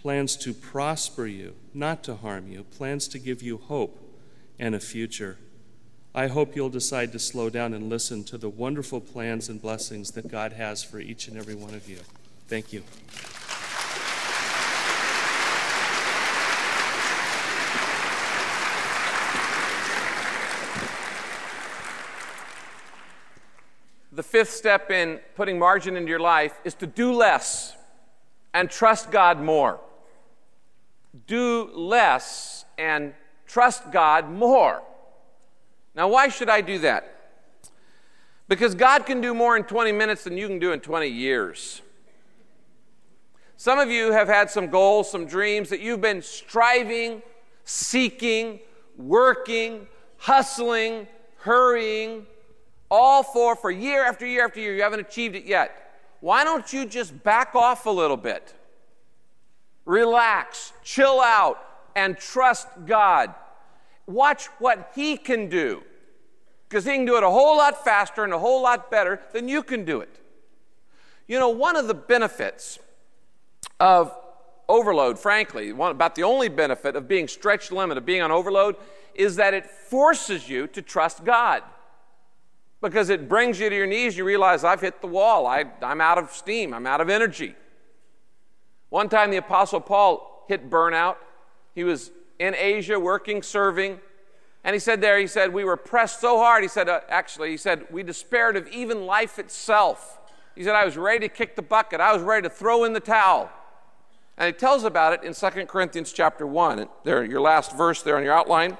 plans 0.00 0.34
to 0.34 0.54
prosper 0.54 1.26
you, 1.26 1.54
not 1.74 2.02
to 2.02 2.16
harm 2.16 2.50
you, 2.50 2.64
plans 2.64 3.06
to 3.06 3.18
give 3.18 3.42
you 3.42 3.58
hope 3.58 3.98
and 4.58 4.74
a 4.74 4.80
future. 4.80 5.36
I 6.14 6.26
hope 6.26 6.56
you'll 6.56 6.70
decide 6.70 7.12
to 7.12 7.18
slow 7.18 7.50
down 7.50 7.74
and 7.74 7.90
listen 7.90 8.24
to 8.24 8.38
the 8.38 8.48
wonderful 8.48 9.00
plans 9.00 9.48
and 9.48 9.60
blessings 9.60 10.12
that 10.12 10.28
God 10.28 10.54
has 10.54 10.82
for 10.82 11.00
each 11.00 11.28
and 11.28 11.36
every 11.36 11.54
one 11.54 11.74
of 11.74 11.88
you. 11.88 11.98
Thank 12.50 12.72
you. 12.72 12.82
The 24.10 24.24
fifth 24.24 24.50
step 24.50 24.90
in 24.90 25.20
putting 25.36 25.60
margin 25.60 25.96
into 25.96 26.08
your 26.08 26.18
life 26.18 26.58
is 26.64 26.74
to 26.74 26.88
do 26.88 27.12
less 27.12 27.76
and 28.52 28.68
trust 28.68 29.12
God 29.12 29.40
more. 29.40 29.78
Do 31.28 31.70
less 31.72 32.64
and 32.76 33.14
trust 33.46 33.92
God 33.92 34.28
more. 34.28 34.82
Now, 35.94 36.08
why 36.08 36.26
should 36.26 36.50
I 36.50 36.62
do 36.62 36.80
that? 36.80 37.14
Because 38.48 38.74
God 38.74 39.06
can 39.06 39.20
do 39.20 39.34
more 39.34 39.56
in 39.56 39.62
20 39.62 39.92
minutes 39.92 40.24
than 40.24 40.36
you 40.36 40.48
can 40.48 40.58
do 40.58 40.72
in 40.72 40.80
20 40.80 41.06
years. 41.06 41.82
Some 43.60 43.78
of 43.78 43.90
you 43.90 44.10
have 44.12 44.26
had 44.26 44.50
some 44.50 44.68
goals, 44.68 45.10
some 45.10 45.26
dreams 45.26 45.68
that 45.68 45.80
you've 45.80 46.00
been 46.00 46.22
striving, 46.22 47.20
seeking, 47.64 48.58
working, 48.96 49.86
hustling, 50.16 51.06
hurrying, 51.40 52.24
all 52.90 53.22
for 53.22 53.54
for 53.54 53.70
year 53.70 54.02
after 54.02 54.26
year 54.26 54.46
after 54.46 54.60
year. 54.60 54.74
You 54.74 54.82
haven't 54.82 55.00
achieved 55.00 55.36
it 55.36 55.44
yet. 55.44 55.92
Why 56.20 56.42
don't 56.42 56.72
you 56.72 56.86
just 56.86 57.22
back 57.22 57.54
off 57.54 57.84
a 57.84 57.90
little 57.90 58.16
bit? 58.16 58.54
Relax, 59.84 60.72
chill 60.82 61.20
out, 61.20 61.62
and 61.94 62.16
trust 62.16 62.66
God. 62.86 63.34
Watch 64.06 64.46
what 64.58 64.90
He 64.94 65.18
can 65.18 65.50
do. 65.50 65.82
Because 66.66 66.86
He 66.86 66.92
can 66.92 67.04
do 67.04 67.18
it 67.18 67.22
a 67.22 67.30
whole 67.30 67.58
lot 67.58 67.84
faster 67.84 68.24
and 68.24 68.32
a 68.32 68.38
whole 68.38 68.62
lot 68.62 68.90
better 68.90 69.20
than 69.34 69.50
you 69.50 69.62
can 69.62 69.84
do 69.84 70.00
it. 70.00 70.18
You 71.28 71.38
know, 71.38 71.50
one 71.50 71.76
of 71.76 71.88
the 71.88 71.94
benefits 71.94 72.78
of 73.80 74.14
overload, 74.68 75.18
frankly, 75.18 75.72
one, 75.72 75.90
about 75.90 76.14
the 76.14 76.22
only 76.22 76.48
benefit 76.48 76.94
of 76.94 77.08
being 77.08 77.26
stretched 77.26 77.72
limit, 77.72 77.98
of 77.98 78.06
being 78.06 78.22
on 78.22 78.30
overload, 78.30 78.76
is 79.14 79.36
that 79.36 79.54
it 79.54 79.66
forces 79.66 80.48
you 80.48 80.66
to 80.68 80.82
trust 80.82 81.24
God. 81.24 81.62
Because 82.80 83.10
it 83.10 83.28
brings 83.28 83.58
you 83.58 83.68
to 83.68 83.74
your 83.74 83.86
knees, 83.86 84.16
you 84.16 84.24
realize 84.24 84.62
I've 84.62 84.80
hit 84.80 85.00
the 85.00 85.06
wall, 85.06 85.46
I, 85.46 85.64
I'm 85.82 86.00
out 86.00 86.18
of 86.18 86.30
steam, 86.30 86.72
I'm 86.72 86.86
out 86.86 87.00
of 87.00 87.10
energy. 87.10 87.54
One 88.90 89.08
time 89.08 89.30
the 89.30 89.36
Apostle 89.38 89.80
Paul 89.80 90.44
hit 90.48 90.70
burnout. 90.70 91.16
He 91.74 91.84
was 91.84 92.10
in 92.38 92.54
Asia 92.54 92.98
working, 92.98 93.42
serving, 93.42 94.00
and 94.64 94.74
he 94.74 94.80
said 94.80 95.00
there, 95.00 95.18
he 95.18 95.26
said, 95.26 95.52
we 95.52 95.64
were 95.64 95.76
pressed 95.76 96.20
so 96.20 96.38
hard. 96.38 96.62
He 96.62 96.68
said, 96.68 96.88
uh, 96.88 97.00
actually, 97.08 97.50
he 97.50 97.56
said, 97.56 97.86
we 97.90 98.02
despaired 98.02 98.56
of 98.56 98.68
even 98.68 99.06
life 99.06 99.38
itself. 99.38 100.18
He 100.54 100.64
said, 100.64 100.74
I 100.74 100.84
was 100.84 100.96
ready 100.96 101.28
to 101.28 101.34
kick 101.34 101.56
the 101.56 101.62
bucket. 101.62 102.00
I 102.00 102.12
was 102.12 102.22
ready 102.22 102.48
to 102.48 102.54
throw 102.54 102.84
in 102.84 102.92
the 102.92 103.00
towel. 103.00 103.50
And 104.40 104.46
he 104.46 104.58
tells 104.58 104.84
about 104.84 105.12
it 105.12 105.22
in 105.22 105.34
2 105.34 105.66
Corinthians 105.66 106.14
chapter 106.14 106.46
1. 106.46 106.88
There, 107.04 107.22
your 107.22 107.42
last 107.42 107.76
verse 107.76 108.00
there 108.00 108.16
on 108.16 108.22
your 108.22 108.32
outline. 108.32 108.78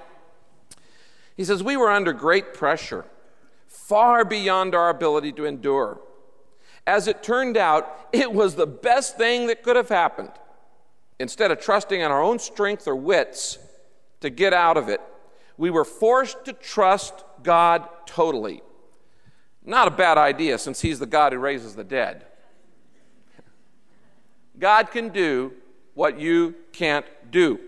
He 1.36 1.44
says, 1.44 1.62
We 1.62 1.76
were 1.76 1.90
under 1.90 2.14
great 2.14 2.54
pressure, 2.54 3.04
far 3.68 4.24
beyond 4.24 4.74
our 4.74 4.88
ability 4.88 5.32
to 5.32 5.44
endure. 5.44 6.00
As 6.86 7.06
it 7.06 7.22
turned 7.22 7.58
out, 7.58 8.08
it 8.10 8.32
was 8.32 8.54
the 8.54 8.66
best 8.66 9.18
thing 9.18 9.48
that 9.48 9.62
could 9.62 9.76
have 9.76 9.90
happened. 9.90 10.32
Instead 11.18 11.50
of 11.50 11.60
trusting 11.60 12.00
in 12.00 12.10
our 12.10 12.22
own 12.22 12.38
strength 12.38 12.88
or 12.88 12.96
wits 12.96 13.58
to 14.22 14.30
get 14.30 14.54
out 14.54 14.78
of 14.78 14.88
it, 14.88 15.02
we 15.58 15.68
were 15.68 15.84
forced 15.84 16.42
to 16.46 16.54
trust 16.54 17.22
God 17.42 17.86
totally. 18.06 18.62
Not 19.62 19.88
a 19.88 19.90
bad 19.90 20.16
idea 20.16 20.56
since 20.56 20.80
He's 20.80 21.00
the 21.00 21.04
God 21.04 21.34
who 21.34 21.38
raises 21.38 21.74
the 21.74 21.84
dead. 21.84 22.24
God 24.60 24.90
can 24.90 25.08
do 25.08 25.52
what 25.94 26.20
you 26.20 26.54
can't 26.72 27.06
do. 27.30 27.58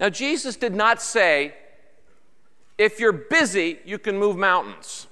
Now, 0.00 0.08
Jesus 0.08 0.56
did 0.56 0.74
not 0.74 1.02
say, 1.02 1.54
if 2.78 3.00
you're 3.00 3.12
busy, 3.12 3.78
you 3.84 3.98
can 3.98 4.18
move 4.18 4.36
mountains. 4.36 5.06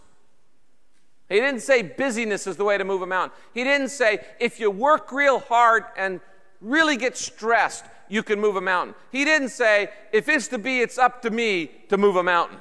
He 1.28 1.37
didn't 1.37 1.61
say 1.61 1.82
busyness 1.82 2.46
is 2.46 2.56
the 2.56 2.64
way 2.64 2.76
to 2.76 2.84
move 2.84 3.02
a 3.02 3.06
mountain. 3.06 3.37
He 3.54 3.64
didn't 3.64 3.88
say 3.88 4.20
if 4.38 4.61
you 4.61 4.70
work 4.70 5.11
real 5.11 5.38
hard 5.38 5.84
and 5.96 6.20
really 6.61 6.96
get 6.96 7.16
stressed, 7.16 7.84
you 8.08 8.23
can 8.23 8.40
move 8.40 8.56
a 8.56 8.61
mountain. 8.61 8.94
He 9.11 9.25
didn't 9.25 9.49
say 9.49 9.88
if 10.12 10.28
it's 10.28 10.49
to 10.49 10.58
be, 10.58 10.80
it's 10.80 10.99
up 10.99 11.23
to 11.23 11.30
me 11.30 11.70
to 11.88 11.96
move 11.96 12.16
a 12.16 12.23
mountain. 12.23 12.58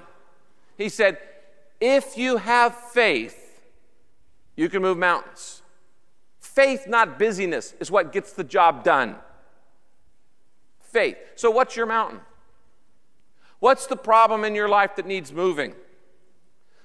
He 0.77 0.87
said, 0.87 1.17
if 1.81 2.17
you 2.17 2.37
have 2.37 2.73
faith, 2.75 3.61
you 4.55 4.69
can 4.69 4.81
move 4.81 4.97
mountains. 4.97 5.62
Faith, 6.53 6.85
not 6.87 7.17
busyness, 7.17 7.73
is 7.79 7.89
what 7.89 8.13
gets 8.13 8.33
the 8.33 8.43
job 8.43 8.83
done. 8.83 9.15
Faith. 10.79 11.17
So, 11.35 11.49
what's 11.49 11.75
your 11.75 11.87
mountain? 11.87 12.19
What's 13.59 13.87
the 13.87 13.95
problem 13.95 14.43
in 14.43 14.53
your 14.53 14.69
life 14.69 14.95
that 14.97 15.07
needs 15.07 15.33
moving? 15.33 15.73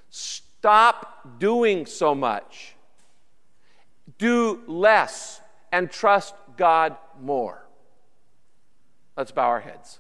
Stop 0.09 1.39
doing 1.39 1.85
so 1.85 2.15
much. 2.15 2.77
Do 4.17 4.63
less 4.67 5.43
and 5.71 5.91
trust 5.91 6.35
God 6.57 6.97
more. 7.21 7.63
Let's 9.19 9.33
bow 9.33 9.49
our 9.49 9.61
heads. 9.61 9.99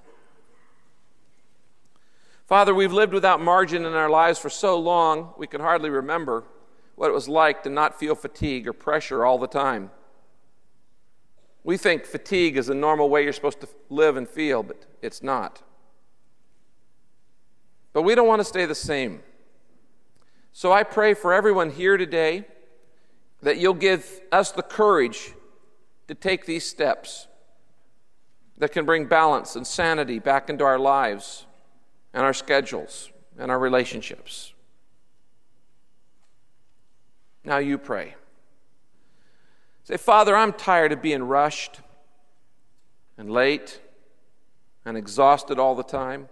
Father, 2.46 2.75
we've 2.75 2.92
lived 2.92 3.12
without 3.12 3.42
margin 3.42 3.84
in 3.84 3.92
our 3.92 4.08
lives 4.08 4.38
for 4.38 4.48
so 4.48 4.78
long, 4.78 5.34
we 5.37 5.46
can 5.46 5.60
hardly 5.60 5.90
remember 5.90 6.44
what 6.99 7.09
it 7.09 7.14
was 7.14 7.28
like 7.28 7.62
to 7.62 7.71
not 7.71 7.97
feel 7.97 8.17
fatigue 8.17 8.67
or 8.67 8.73
pressure 8.73 9.25
all 9.25 9.38
the 9.38 9.47
time. 9.47 9.93
We 11.62 11.76
think 11.76 12.05
fatigue 12.05 12.57
is 12.57 12.69
a 12.69 12.75
normal 12.75 13.09
way 13.09 13.23
you're 13.23 13.33
supposed 13.33 13.61
to 13.61 13.69
live 13.88 14.17
and 14.17 14.28
feel, 14.28 14.64
but 14.64 14.85
it's 15.00 15.23
not. 15.23 15.62
But 17.93 18.02
we 18.02 18.17
don't 18.17 18.26
want 18.26 18.40
to 18.40 18.45
stay 18.45 18.67
the 18.67 18.75
same. 18.75 19.21
So 20.52 20.73
I 20.73 20.83
pray 20.83 21.14
for 21.14 21.33
everyone 21.33 21.71
here 21.71 21.97
today 21.97 22.45
that 23.43 23.59
you'll 23.59 23.75
give 23.75 24.21
us 24.33 24.50
the 24.50 24.64
courage 24.64 25.35
to 26.09 26.17
take 26.17 26.47
these 26.47 26.67
steps 26.67 27.28
that 28.57 28.73
can 28.73 28.85
bring 28.85 29.07
balance 29.07 29.55
and 29.55 29.64
sanity 29.64 30.19
back 30.19 30.50
into 30.50 30.64
our 30.64 30.81
lives 30.81 31.47
and 32.12 32.25
our 32.25 32.35
schedules 32.35 33.12
and 33.38 33.52
our 33.52 33.59
relationships. 33.59 34.52
Now 37.49 37.57
you 37.57 37.78
pray. 37.78 38.14
Say, 39.83 39.97
Father, 39.97 40.37
I'm 40.37 40.52
tired 40.52 40.93
of 40.93 41.00
being 41.00 41.23
rushed 41.23 41.81
and 43.17 43.31
late 43.31 43.81
and 44.85 44.99
exhausted 44.99 45.59
all 45.59 45.75
the 45.75 45.83
time. 45.83 46.28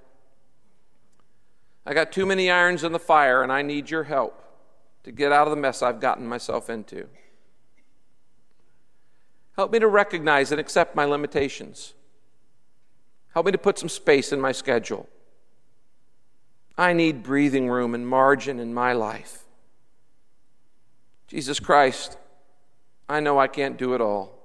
I 1.87 1.95
got 1.95 2.13
too 2.13 2.27
many 2.27 2.51
irons 2.51 2.85
in 2.85 2.93
the 2.93 2.99
fire, 2.99 3.43
and 3.43 3.51
I 3.51 3.63
need 3.63 3.89
your 3.89 4.05
help 4.05 4.45
to 5.05 5.11
get 5.11 5.33
out 5.33 5.47
of 5.47 5.53
the 5.53 5.57
mess 5.57 5.81
I've 5.81 6.01
gotten 6.01 6.27
myself 6.27 6.69
into. 6.69 7.09
Help 9.55 9.73
me 9.73 9.79
to 9.79 9.89
recognize 9.89 10.53
and 10.53 10.61
accept 10.61 10.95
my 10.95 11.07
limitations. 11.07 11.95
Help 13.33 13.47
me 13.47 13.53
to 13.53 13.59
put 13.59 13.79
some 13.79 13.89
space 13.89 14.33
in 14.33 14.41
my 14.43 14.53
schedule. 14.53 15.09
I 16.77 16.93
need 16.93 17.23
breathing 17.23 17.71
room 17.71 17.95
and 17.95 18.07
margin 18.07 18.61
in 18.61 18.75
my 18.75 18.93
life. 18.93 19.46
Jesus 21.27 21.59
Christ, 21.61 22.17
I 23.09 23.21
know 23.21 23.39
I 23.39 23.49
can't 23.49 23.77
do 23.77 23.95
it 23.95 24.01
all. 24.01 24.37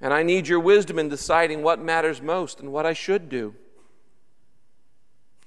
And 0.00 0.12
I 0.12 0.22
need 0.22 0.46
your 0.46 0.60
wisdom 0.60 0.98
in 0.98 1.08
deciding 1.08 1.62
what 1.62 1.80
matters 1.80 2.20
most 2.20 2.60
and 2.60 2.72
what 2.72 2.86
I 2.86 2.92
should 2.92 3.28
do. 3.28 3.54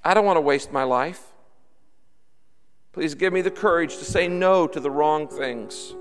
I 0.03 0.13
don't 0.13 0.25
want 0.25 0.37
to 0.37 0.41
waste 0.41 0.71
my 0.71 0.83
life. 0.83 1.21
Please 2.93 3.13
give 3.15 3.31
me 3.31 3.41
the 3.41 3.51
courage 3.51 3.97
to 3.97 4.05
say 4.05 4.27
no 4.27 4.65
to 4.67 4.79
the 4.79 4.89
wrong 4.89 5.27
things 5.27 5.93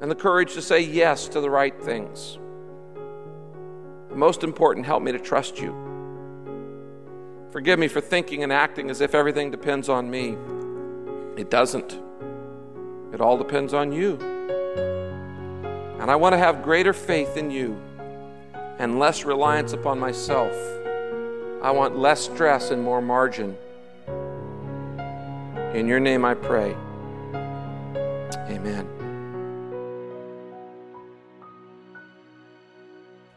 and 0.00 0.10
the 0.10 0.14
courage 0.14 0.54
to 0.54 0.62
say 0.62 0.80
yes 0.80 1.28
to 1.28 1.40
the 1.40 1.48
right 1.48 1.80
things. 1.80 2.38
And 4.10 4.18
most 4.18 4.42
important, 4.42 4.86
help 4.86 5.02
me 5.02 5.12
to 5.12 5.18
trust 5.18 5.60
you. 5.60 5.74
Forgive 7.50 7.78
me 7.78 7.88
for 7.88 8.00
thinking 8.00 8.42
and 8.42 8.52
acting 8.52 8.90
as 8.90 9.00
if 9.00 9.14
everything 9.14 9.50
depends 9.50 9.88
on 9.88 10.10
me. 10.10 10.36
It 11.40 11.50
doesn't, 11.50 11.98
it 13.16 13.22
all 13.22 13.38
depends 13.38 13.72
on 13.72 13.92
you. 13.92 14.18
And 16.00 16.10
I 16.10 16.16
want 16.16 16.34
to 16.34 16.38
have 16.38 16.62
greater 16.62 16.92
faith 16.92 17.38
in 17.38 17.50
you 17.50 17.74
and 18.78 18.98
less 18.98 19.24
reliance 19.24 19.72
upon 19.72 19.98
myself. 19.98 20.52
I 21.62 21.70
want 21.70 21.96
less 21.96 22.26
stress 22.26 22.72
and 22.72 22.82
more 22.82 23.00
margin. 23.00 23.56
In 25.72 25.88
your 25.88 25.98
name 25.98 26.26
I 26.26 26.34
pray. 26.34 26.76
Amen. 28.50 28.86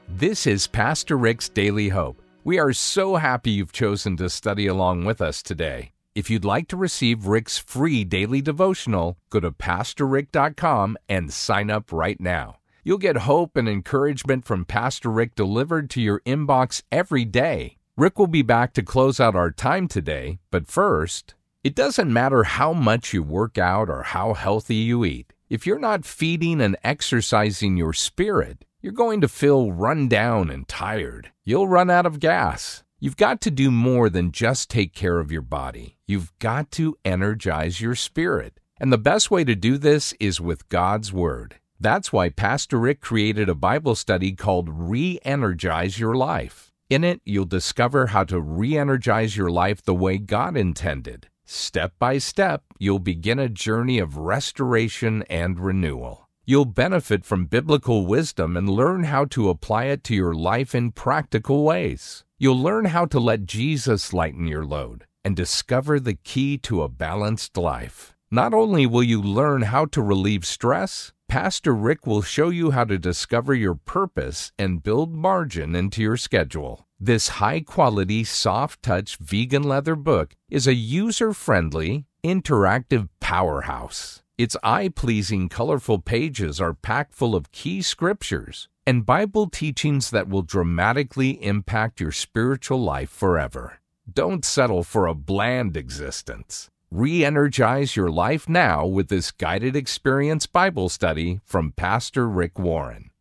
This 0.09 0.45
is 0.45 0.67
Pastor 0.67 1.17
Rick's 1.17 1.47
Daily 1.47 1.87
Hope. 1.87 2.21
We 2.43 2.59
are 2.59 2.73
so 2.73 3.15
happy 3.15 3.51
you've 3.51 3.71
chosen 3.71 4.17
to 4.17 4.29
study 4.29 4.67
along 4.67 5.05
with 5.05 5.21
us 5.21 5.41
today. 5.41 5.93
If 6.19 6.29
you'd 6.29 6.43
like 6.43 6.67
to 6.67 6.75
receive 6.75 7.27
Rick's 7.27 7.57
free 7.57 8.03
daily 8.03 8.41
devotional, 8.41 9.17
go 9.29 9.39
to 9.39 9.51
PastorRick.com 9.51 10.97
and 11.07 11.31
sign 11.31 11.71
up 11.71 11.93
right 11.93 12.19
now. 12.19 12.57
You'll 12.83 12.97
get 12.97 13.19
hope 13.19 13.55
and 13.55 13.69
encouragement 13.69 14.43
from 14.43 14.65
Pastor 14.65 15.09
Rick 15.09 15.35
delivered 15.35 15.89
to 15.91 16.01
your 16.01 16.19
inbox 16.25 16.83
every 16.91 17.23
day. 17.23 17.77
Rick 17.95 18.19
will 18.19 18.27
be 18.27 18.41
back 18.41 18.73
to 18.73 18.83
close 18.83 19.21
out 19.21 19.33
our 19.33 19.49
time 19.49 19.87
today, 19.87 20.39
but 20.51 20.67
first, 20.67 21.35
it 21.63 21.73
doesn't 21.73 22.11
matter 22.11 22.43
how 22.43 22.73
much 22.73 23.13
you 23.13 23.23
work 23.23 23.57
out 23.57 23.89
or 23.89 24.03
how 24.03 24.33
healthy 24.33 24.75
you 24.75 25.05
eat. 25.05 25.31
If 25.49 25.65
you're 25.65 25.79
not 25.79 26.03
feeding 26.03 26.59
and 26.59 26.75
exercising 26.83 27.77
your 27.77 27.93
spirit, 27.93 28.65
you're 28.81 28.91
going 28.91 29.21
to 29.21 29.29
feel 29.29 29.71
run 29.71 30.09
down 30.09 30.49
and 30.49 30.67
tired. 30.67 31.31
You'll 31.45 31.69
run 31.69 31.89
out 31.89 32.05
of 32.05 32.19
gas. 32.19 32.83
You've 33.01 33.15
got 33.15 33.39
to 33.41 33.51
do 33.51 33.71
more 33.71 34.09
than 34.09 34.33
just 34.33 34.69
take 34.69 34.93
care 34.93 35.19
of 35.19 35.31
your 35.31 35.41
body. 35.41 35.95
You've 36.05 36.37
got 36.39 36.69
to 36.71 36.97
energize 37.05 37.79
your 37.79 37.95
spirit. 37.95 38.59
And 38.77 38.91
the 38.91 38.97
best 38.97 39.31
way 39.31 39.45
to 39.45 39.55
do 39.55 39.77
this 39.77 40.13
is 40.19 40.41
with 40.41 40.67
God's 40.67 41.13
Word. 41.13 41.55
That's 41.79 42.11
why 42.11 42.27
Pastor 42.27 42.77
Rick 42.77 42.99
created 42.99 43.47
a 43.47 43.55
Bible 43.55 43.95
study 43.95 44.33
called 44.33 44.67
Re 44.69 45.17
Energize 45.23 45.97
Your 45.97 46.13
Life. 46.13 46.73
In 46.89 47.05
it, 47.05 47.21
you'll 47.23 47.45
discover 47.45 48.07
how 48.07 48.25
to 48.25 48.41
re 48.41 48.77
energize 48.77 49.37
your 49.37 49.49
life 49.49 49.81
the 49.81 49.95
way 49.95 50.17
God 50.17 50.57
intended. 50.57 51.29
Step 51.45 51.93
by 51.99 52.17
step, 52.17 52.63
you'll 52.79 52.99
begin 52.99 53.39
a 53.39 53.47
journey 53.47 53.99
of 53.99 54.17
restoration 54.17 55.23
and 55.29 55.57
renewal. 55.57 56.27
You'll 56.45 56.65
benefit 56.65 57.23
from 57.23 57.45
biblical 57.45 58.05
wisdom 58.05 58.57
and 58.57 58.67
learn 58.67 59.05
how 59.05 59.23
to 59.25 59.47
apply 59.47 59.85
it 59.85 60.03
to 60.05 60.15
your 60.15 60.33
life 60.33 60.75
in 60.75 60.91
practical 60.91 61.63
ways. 61.63 62.25
You'll 62.41 62.61
learn 62.61 62.85
how 62.85 63.05
to 63.07 63.19
let 63.19 63.45
Jesus 63.45 64.13
lighten 64.13 64.47
your 64.47 64.63
load 64.63 65.03
and 65.25 65.35
discover 65.35 65.99
the 65.99 66.13
key 66.13 66.57
to 66.59 66.83
a 66.83 66.87
balanced 66.87 67.57
life. 67.57 68.15
Not 68.31 68.53
only 68.53 68.85
will 68.85 69.03
you 69.03 69.21
learn 69.21 69.63
how 69.63 69.87
to 69.87 70.01
relieve 70.01 70.45
stress, 70.45 71.11
Pastor 71.27 71.75
Rick 71.75 72.07
will 72.07 72.21
show 72.21 72.47
you 72.47 72.71
how 72.71 72.85
to 72.85 72.97
discover 72.97 73.53
your 73.53 73.75
purpose 73.75 74.53
and 74.57 74.81
build 74.81 75.13
margin 75.13 75.75
into 75.75 76.01
your 76.01 76.15
schedule. 76.15 76.87
This 76.97 77.27
high 77.43 77.59
quality, 77.59 78.23
soft 78.23 78.81
touch 78.83 79.17
vegan 79.17 79.63
leather 79.63 79.95
book 79.95 80.33
is 80.49 80.65
a 80.65 80.73
user 80.73 81.33
friendly, 81.33 82.05
interactive 82.23 83.09
powerhouse. 83.19 84.23
Its 84.37 84.55
eye 84.63 84.87
pleasing, 84.87 85.49
colorful 85.49 85.99
pages 85.99 86.61
are 86.61 86.73
packed 86.73 87.13
full 87.13 87.35
of 87.35 87.51
key 87.51 87.81
scriptures 87.81 88.69
and 88.89 89.05
Bible 89.05 89.47
teachings 89.47 90.09
that 90.09 90.27
will 90.27 90.41
dramatically 90.41 91.43
impact 91.43 92.01
your 92.01 92.11
spiritual 92.11 92.81
life 92.81 93.11
forever. 93.11 93.77
Don't 94.11 94.43
settle 94.43 94.83
for 94.83 95.05
a 95.05 95.13
bland 95.13 95.77
existence. 95.77 96.71
Re 96.89 97.23
energize 97.23 97.95
your 97.95 98.09
life 98.09 98.49
now 98.49 98.87
with 98.87 99.09
this 99.09 99.29
guided 99.29 99.75
experience 99.75 100.47
Bible 100.47 100.89
study 100.89 101.39
from 101.45 101.71
Pastor 101.73 102.27
Rick 102.27 102.57
Warren. 102.57 103.11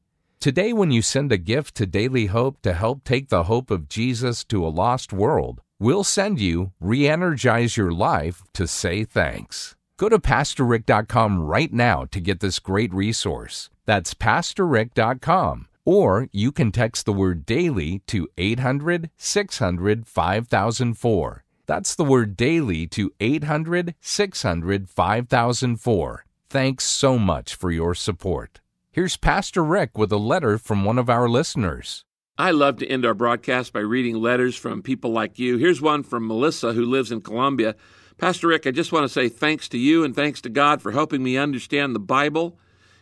Today, 0.41 0.73
when 0.73 0.91
you 0.91 1.03
send 1.03 1.33
a 1.33 1.37
gift 1.37 1.75
to 1.75 1.85
Daily 1.85 2.27
Hope 2.27 2.63
to 2.63 2.73
help 2.73 3.05
take 3.05 3.29
the 3.29 3.43
hope 3.43 3.71
of 3.71 3.91
Jesus 3.91 4.45
to 4.45 4.67
a 4.67 4.73
lost 4.83 5.13
world, 5.13 5.61
we'll 5.79 6.03
send 6.03 6.41
you 6.41 6.73
Re 6.81 7.07
Energize 7.07 7.77
Your 7.77 7.93
Life 7.93 8.43
to 8.55 8.67
say 8.67 9.05
thanks. 9.05 9.77
Go 9.99 10.09
to 10.09 10.19
PastorRick.com 10.19 11.43
right 11.43 11.75
now 11.75 12.07
to 12.07 12.21
get 12.21 12.41
this 12.41 12.59
great 12.59 12.95
resource. 12.95 13.69
That's 13.89 14.13
PastorRick.com. 14.13 15.67
Or 15.87 16.29
you 16.31 16.53
can 16.53 16.73
text 16.73 17.07
the 17.07 17.13
word 17.15 17.47
daily 17.47 18.03
to 18.09 18.29
800 18.37 19.09
600 19.17 20.07
5004. 20.07 21.45
That's 21.65 21.95
the 21.95 22.05
word 22.05 22.37
daily 22.37 22.87
to 22.89 23.11
800 23.19 23.95
600 23.99 24.91
5004. 24.91 26.27
Thanks 26.51 26.85
so 26.85 27.19
much 27.19 27.55
for 27.55 27.71
your 27.71 27.95
support. 27.95 28.61
Here's 28.91 29.17
Pastor 29.17 29.65
Rick 29.65 29.97
with 29.97 30.13
a 30.13 30.19
letter 30.19 30.59
from 30.59 30.85
one 30.85 30.99
of 30.99 31.09
our 31.09 31.27
listeners. 31.27 32.05
I 32.37 32.51
love 32.51 32.77
to 32.81 32.87
end 32.87 33.07
our 33.07 33.15
broadcast 33.15 33.73
by 33.73 33.81
reading 33.81 34.17
letters 34.17 34.55
from 34.55 34.83
people 34.83 35.13
like 35.13 35.39
you. 35.39 35.57
Here's 35.57 35.81
one 35.81 36.03
from 36.03 36.27
Melissa, 36.27 36.75
who 36.75 36.85
lives 36.85 37.11
in 37.11 37.23
Colombia. 37.23 37.75
Pastor 38.19 38.49
Rick, 38.49 38.67
I 38.67 38.71
just 38.71 38.93
want 38.93 39.05
to 39.05 39.09
say 39.09 39.31
thanks 39.31 39.67
to 39.71 39.79
you 39.79 40.05
and 40.05 40.15
thanks 40.15 40.43
to 40.43 40.51
God 40.51 40.83
for 40.83 40.93
helping 40.93 41.23
me 41.23 41.39
understand 41.39 41.95
the 41.95 42.01
Bible 42.01 42.59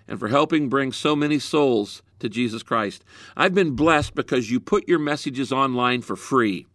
and 0.08 0.18
for 0.18 0.28
helping 0.28 0.68
bring 0.68 0.92
so 0.92 1.16
many 1.16 1.38
souls 1.38 2.02
to 2.18 2.28
Jesus 2.28 2.62
Christ. 2.62 3.04
I've 3.36 3.54
been 3.54 3.76
blessed 3.76 4.14
because 4.14 4.50
you 4.50 4.60
put 4.60 4.88
your 4.88 4.98
messages 4.98 5.52
online 5.52 6.02
for 6.02 6.16
free. 6.16 6.66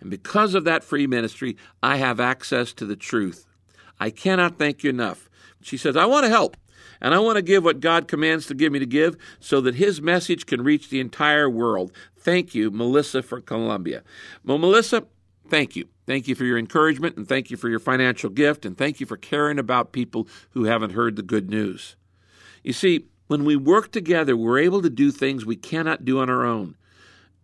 And 0.00 0.10
because 0.10 0.54
of 0.54 0.64
that 0.64 0.84
free 0.84 1.06
ministry, 1.06 1.56
I 1.82 1.96
have 1.96 2.20
access 2.20 2.72
to 2.74 2.84
the 2.84 2.96
truth. 2.96 3.46
I 4.00 4.10
cannot 4.10 4.58
thank 4.58 4.84
you 4.84 4.90
enough. 4.90 5.28
She 5.60 5.76
says, 5.76 5.96
I 5.96 6.06
want 6.06 6.24
to 6.24 6.30
help. 6.30 6.56
And 7.00 7.14
I 7.14 7.18
want 7.18 7.36
to 7.36 7.42
give 7.42 7.64
what 7.64 7.80
God 7.80 8.08
commands 8.08 8.46
to 8.46 8.54
give 8.54 8.72
me 8.72 8.78
to 8.78 8.86
give 8.86 9.16
so 9.40 9.60
that 9.60 9.76
His 9.76 10.00
message 10.00 10.46
can 10.46 10.62
reach 10.62 10.88
the 10.88 11.00
entire 11.00 11.48
world. 11.48 11.92
Thank 12.16 12.54
you, 12.54 12.70
Melissa, 12.70 13.22
for 13.22 13.40
Colombia. 13.40 14.02
Well, 14.44 14.58
Melissa, 14.58 15.04
thank 15.48 15.76
you. 15.76 15.88
Thank 16.06 16.26
you 16.26 16.34
for 16.34 16.44
your 16.44 16.58
encouragement, 16.58 17.16
and 17.16 17.28
thank 17.28 17.50
you 17.50 17.56
for 17.56 17.68
your 17.68 17.78
financial 17.78 18.30
gift, 18.30 18.64
and 18.64 18.76
thank 18.76 18.98
you 18.98 19.06
for 19.06 19.16
caring 19.16 19.58
about 19.58 19.92
people 19.92 20.26
who 20.50 20.64
haven't 20.64 20.92
heard 20.92 21.16
the 21.16 21.22
good 21.22 21.50
news. 21.50 21.96
You 22.68 22.74
see, 22.74 23.06
when 23.28 23.46
we 23.46 23.56
work 23.56 23.92
together, 23.92 24.36
we're 24.36 24.58
able 24.58 24.82
to 24.82 24.90
do 24.90 25.10
things 25.10 25.46
we 25.46 25.56
cannot 25.56 26.04
do 26.04 26.20
on 26.20 26.28
our 26.28 26.44
own. 26.44 26.76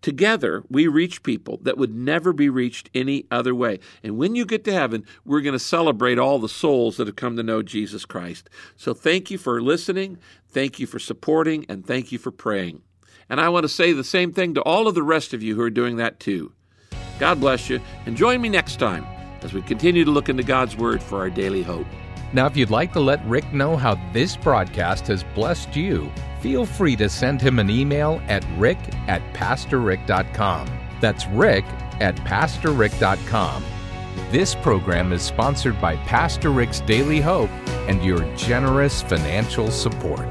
Together, 0.02 0.62
we 0.68 0.86
reach 0.86 1.22
people 1.22 1.58
that 1.62 1.78
would 1.78 1.94
never 1.94 2.34
be 2.34 2.50
reached 2.50 2.90
any 2.94 3.24
other 3.30 3.54
way. 3.54 3.80
And 4.02 4.18
when 4.18 4.34
you 4.34 4.44
get 4.44 4.64
to 4.64 4.72
heaven, 4.74 5.02
we're 5.24 5.40
going 5.40 5.54
to 5.54 5.58
celebrate 5.58 6.18
all 6.18 6.38
the 6.38 6.46
souls 6.46 6.98
that 6.98 7.06
have 7.06 7.16
come 7.16 7.38
to 7.38 7.42
know 7.42 7.62
Jesus 7.62 8.04
Christ. 8.04 8.50
So 8.76 8.92
thank 8.92 9.30
you 9.30 9.38
for 9.38 9.62
listening, 9.62 10.18
thank 10.46 10.78
you 10.78 10.86
for 10.86 10.98
supporting, 10.98 11.64
and 11.70 11.86
thank 11.86 12.12
you 12.12 12.18
for 12.18 12.30
praying. 12.30 12.82
And 13.30 13.40
I 13.40 13.48
want 13.48 13.64
to 13.64 13.68
say 13.70 13.94
the 13.94 14.04
same 14.04 14.30
thing 14.30 14.52
to 14.52 14.60
all 14.60 14.86
of 14.86 14.94
the 14.94 15.02
rest 15.02 15.32
of 15.32 15.42
you 15.42 15.54
who 15.54 15.62
are 15.62 15.70
doing 15.70 15.96
that 15.96 16.20
too. 16.20 16.52
God 17.18 17.40
bless 17.40 17.70
you, 17.70 17.80
and 18.04 18.14
join 18.14 18.42
me 18.42 18.50
next 18.50 18.78
time 18.78 19.06
as 19.40 19.54
we 19.54 19.62
continue 19.62 20.04
to 20.04 20.10
look 20.10 20.28
into 20.28 20.42
God's 20.42 20.76
Word 20.76 21.02
for 21.02 21.18
our 21.20 21.30
daily 21.30 21.62
hope. 21.62 21.86
Now, 22.34 22.46
if 22.46 22.56
you'd 22.56 22.70
like 22.70 22.92
to 22.94 23.00
let 23.00 23.24
Rick 23.26 23.52
know 23.52 23.76
how 23.76 23.94
this 24.12 24.36
broadcast 24.36 25.06
has 25.06 25.22
blessed 25.22 25.76
you, 25.76 26.10
feel 26.40 26.66
free 26.66 26.96
to 26.96 27.08
send 27.08 27.40
him 27.40 27.60
an 27.60 27.70
email 27.70 28.20
at 28.26 28.44
rick 28.58 28.78
at 29.06 29.22
pastorrick.com. 29.34 30.68
That's 31.00 31.28
rick 31.28 31.64
at 32.00 32.16
pastorrick.com. 32.16 33.64
This 34.32 34.56
program 34.56 35.12
is 35.12 35.22
sponsored 35.22 35.80
by 35.80 35.94
Pastor 35.98 36.50
Rick's 36.50 36.80
Daily 36.80 37.20
Hope 37.20 37.50
and 37.88 38.04
your 38.04 38.18
generous 38.34 39.00
financial 39.00 39.70
support. 39.70 40.26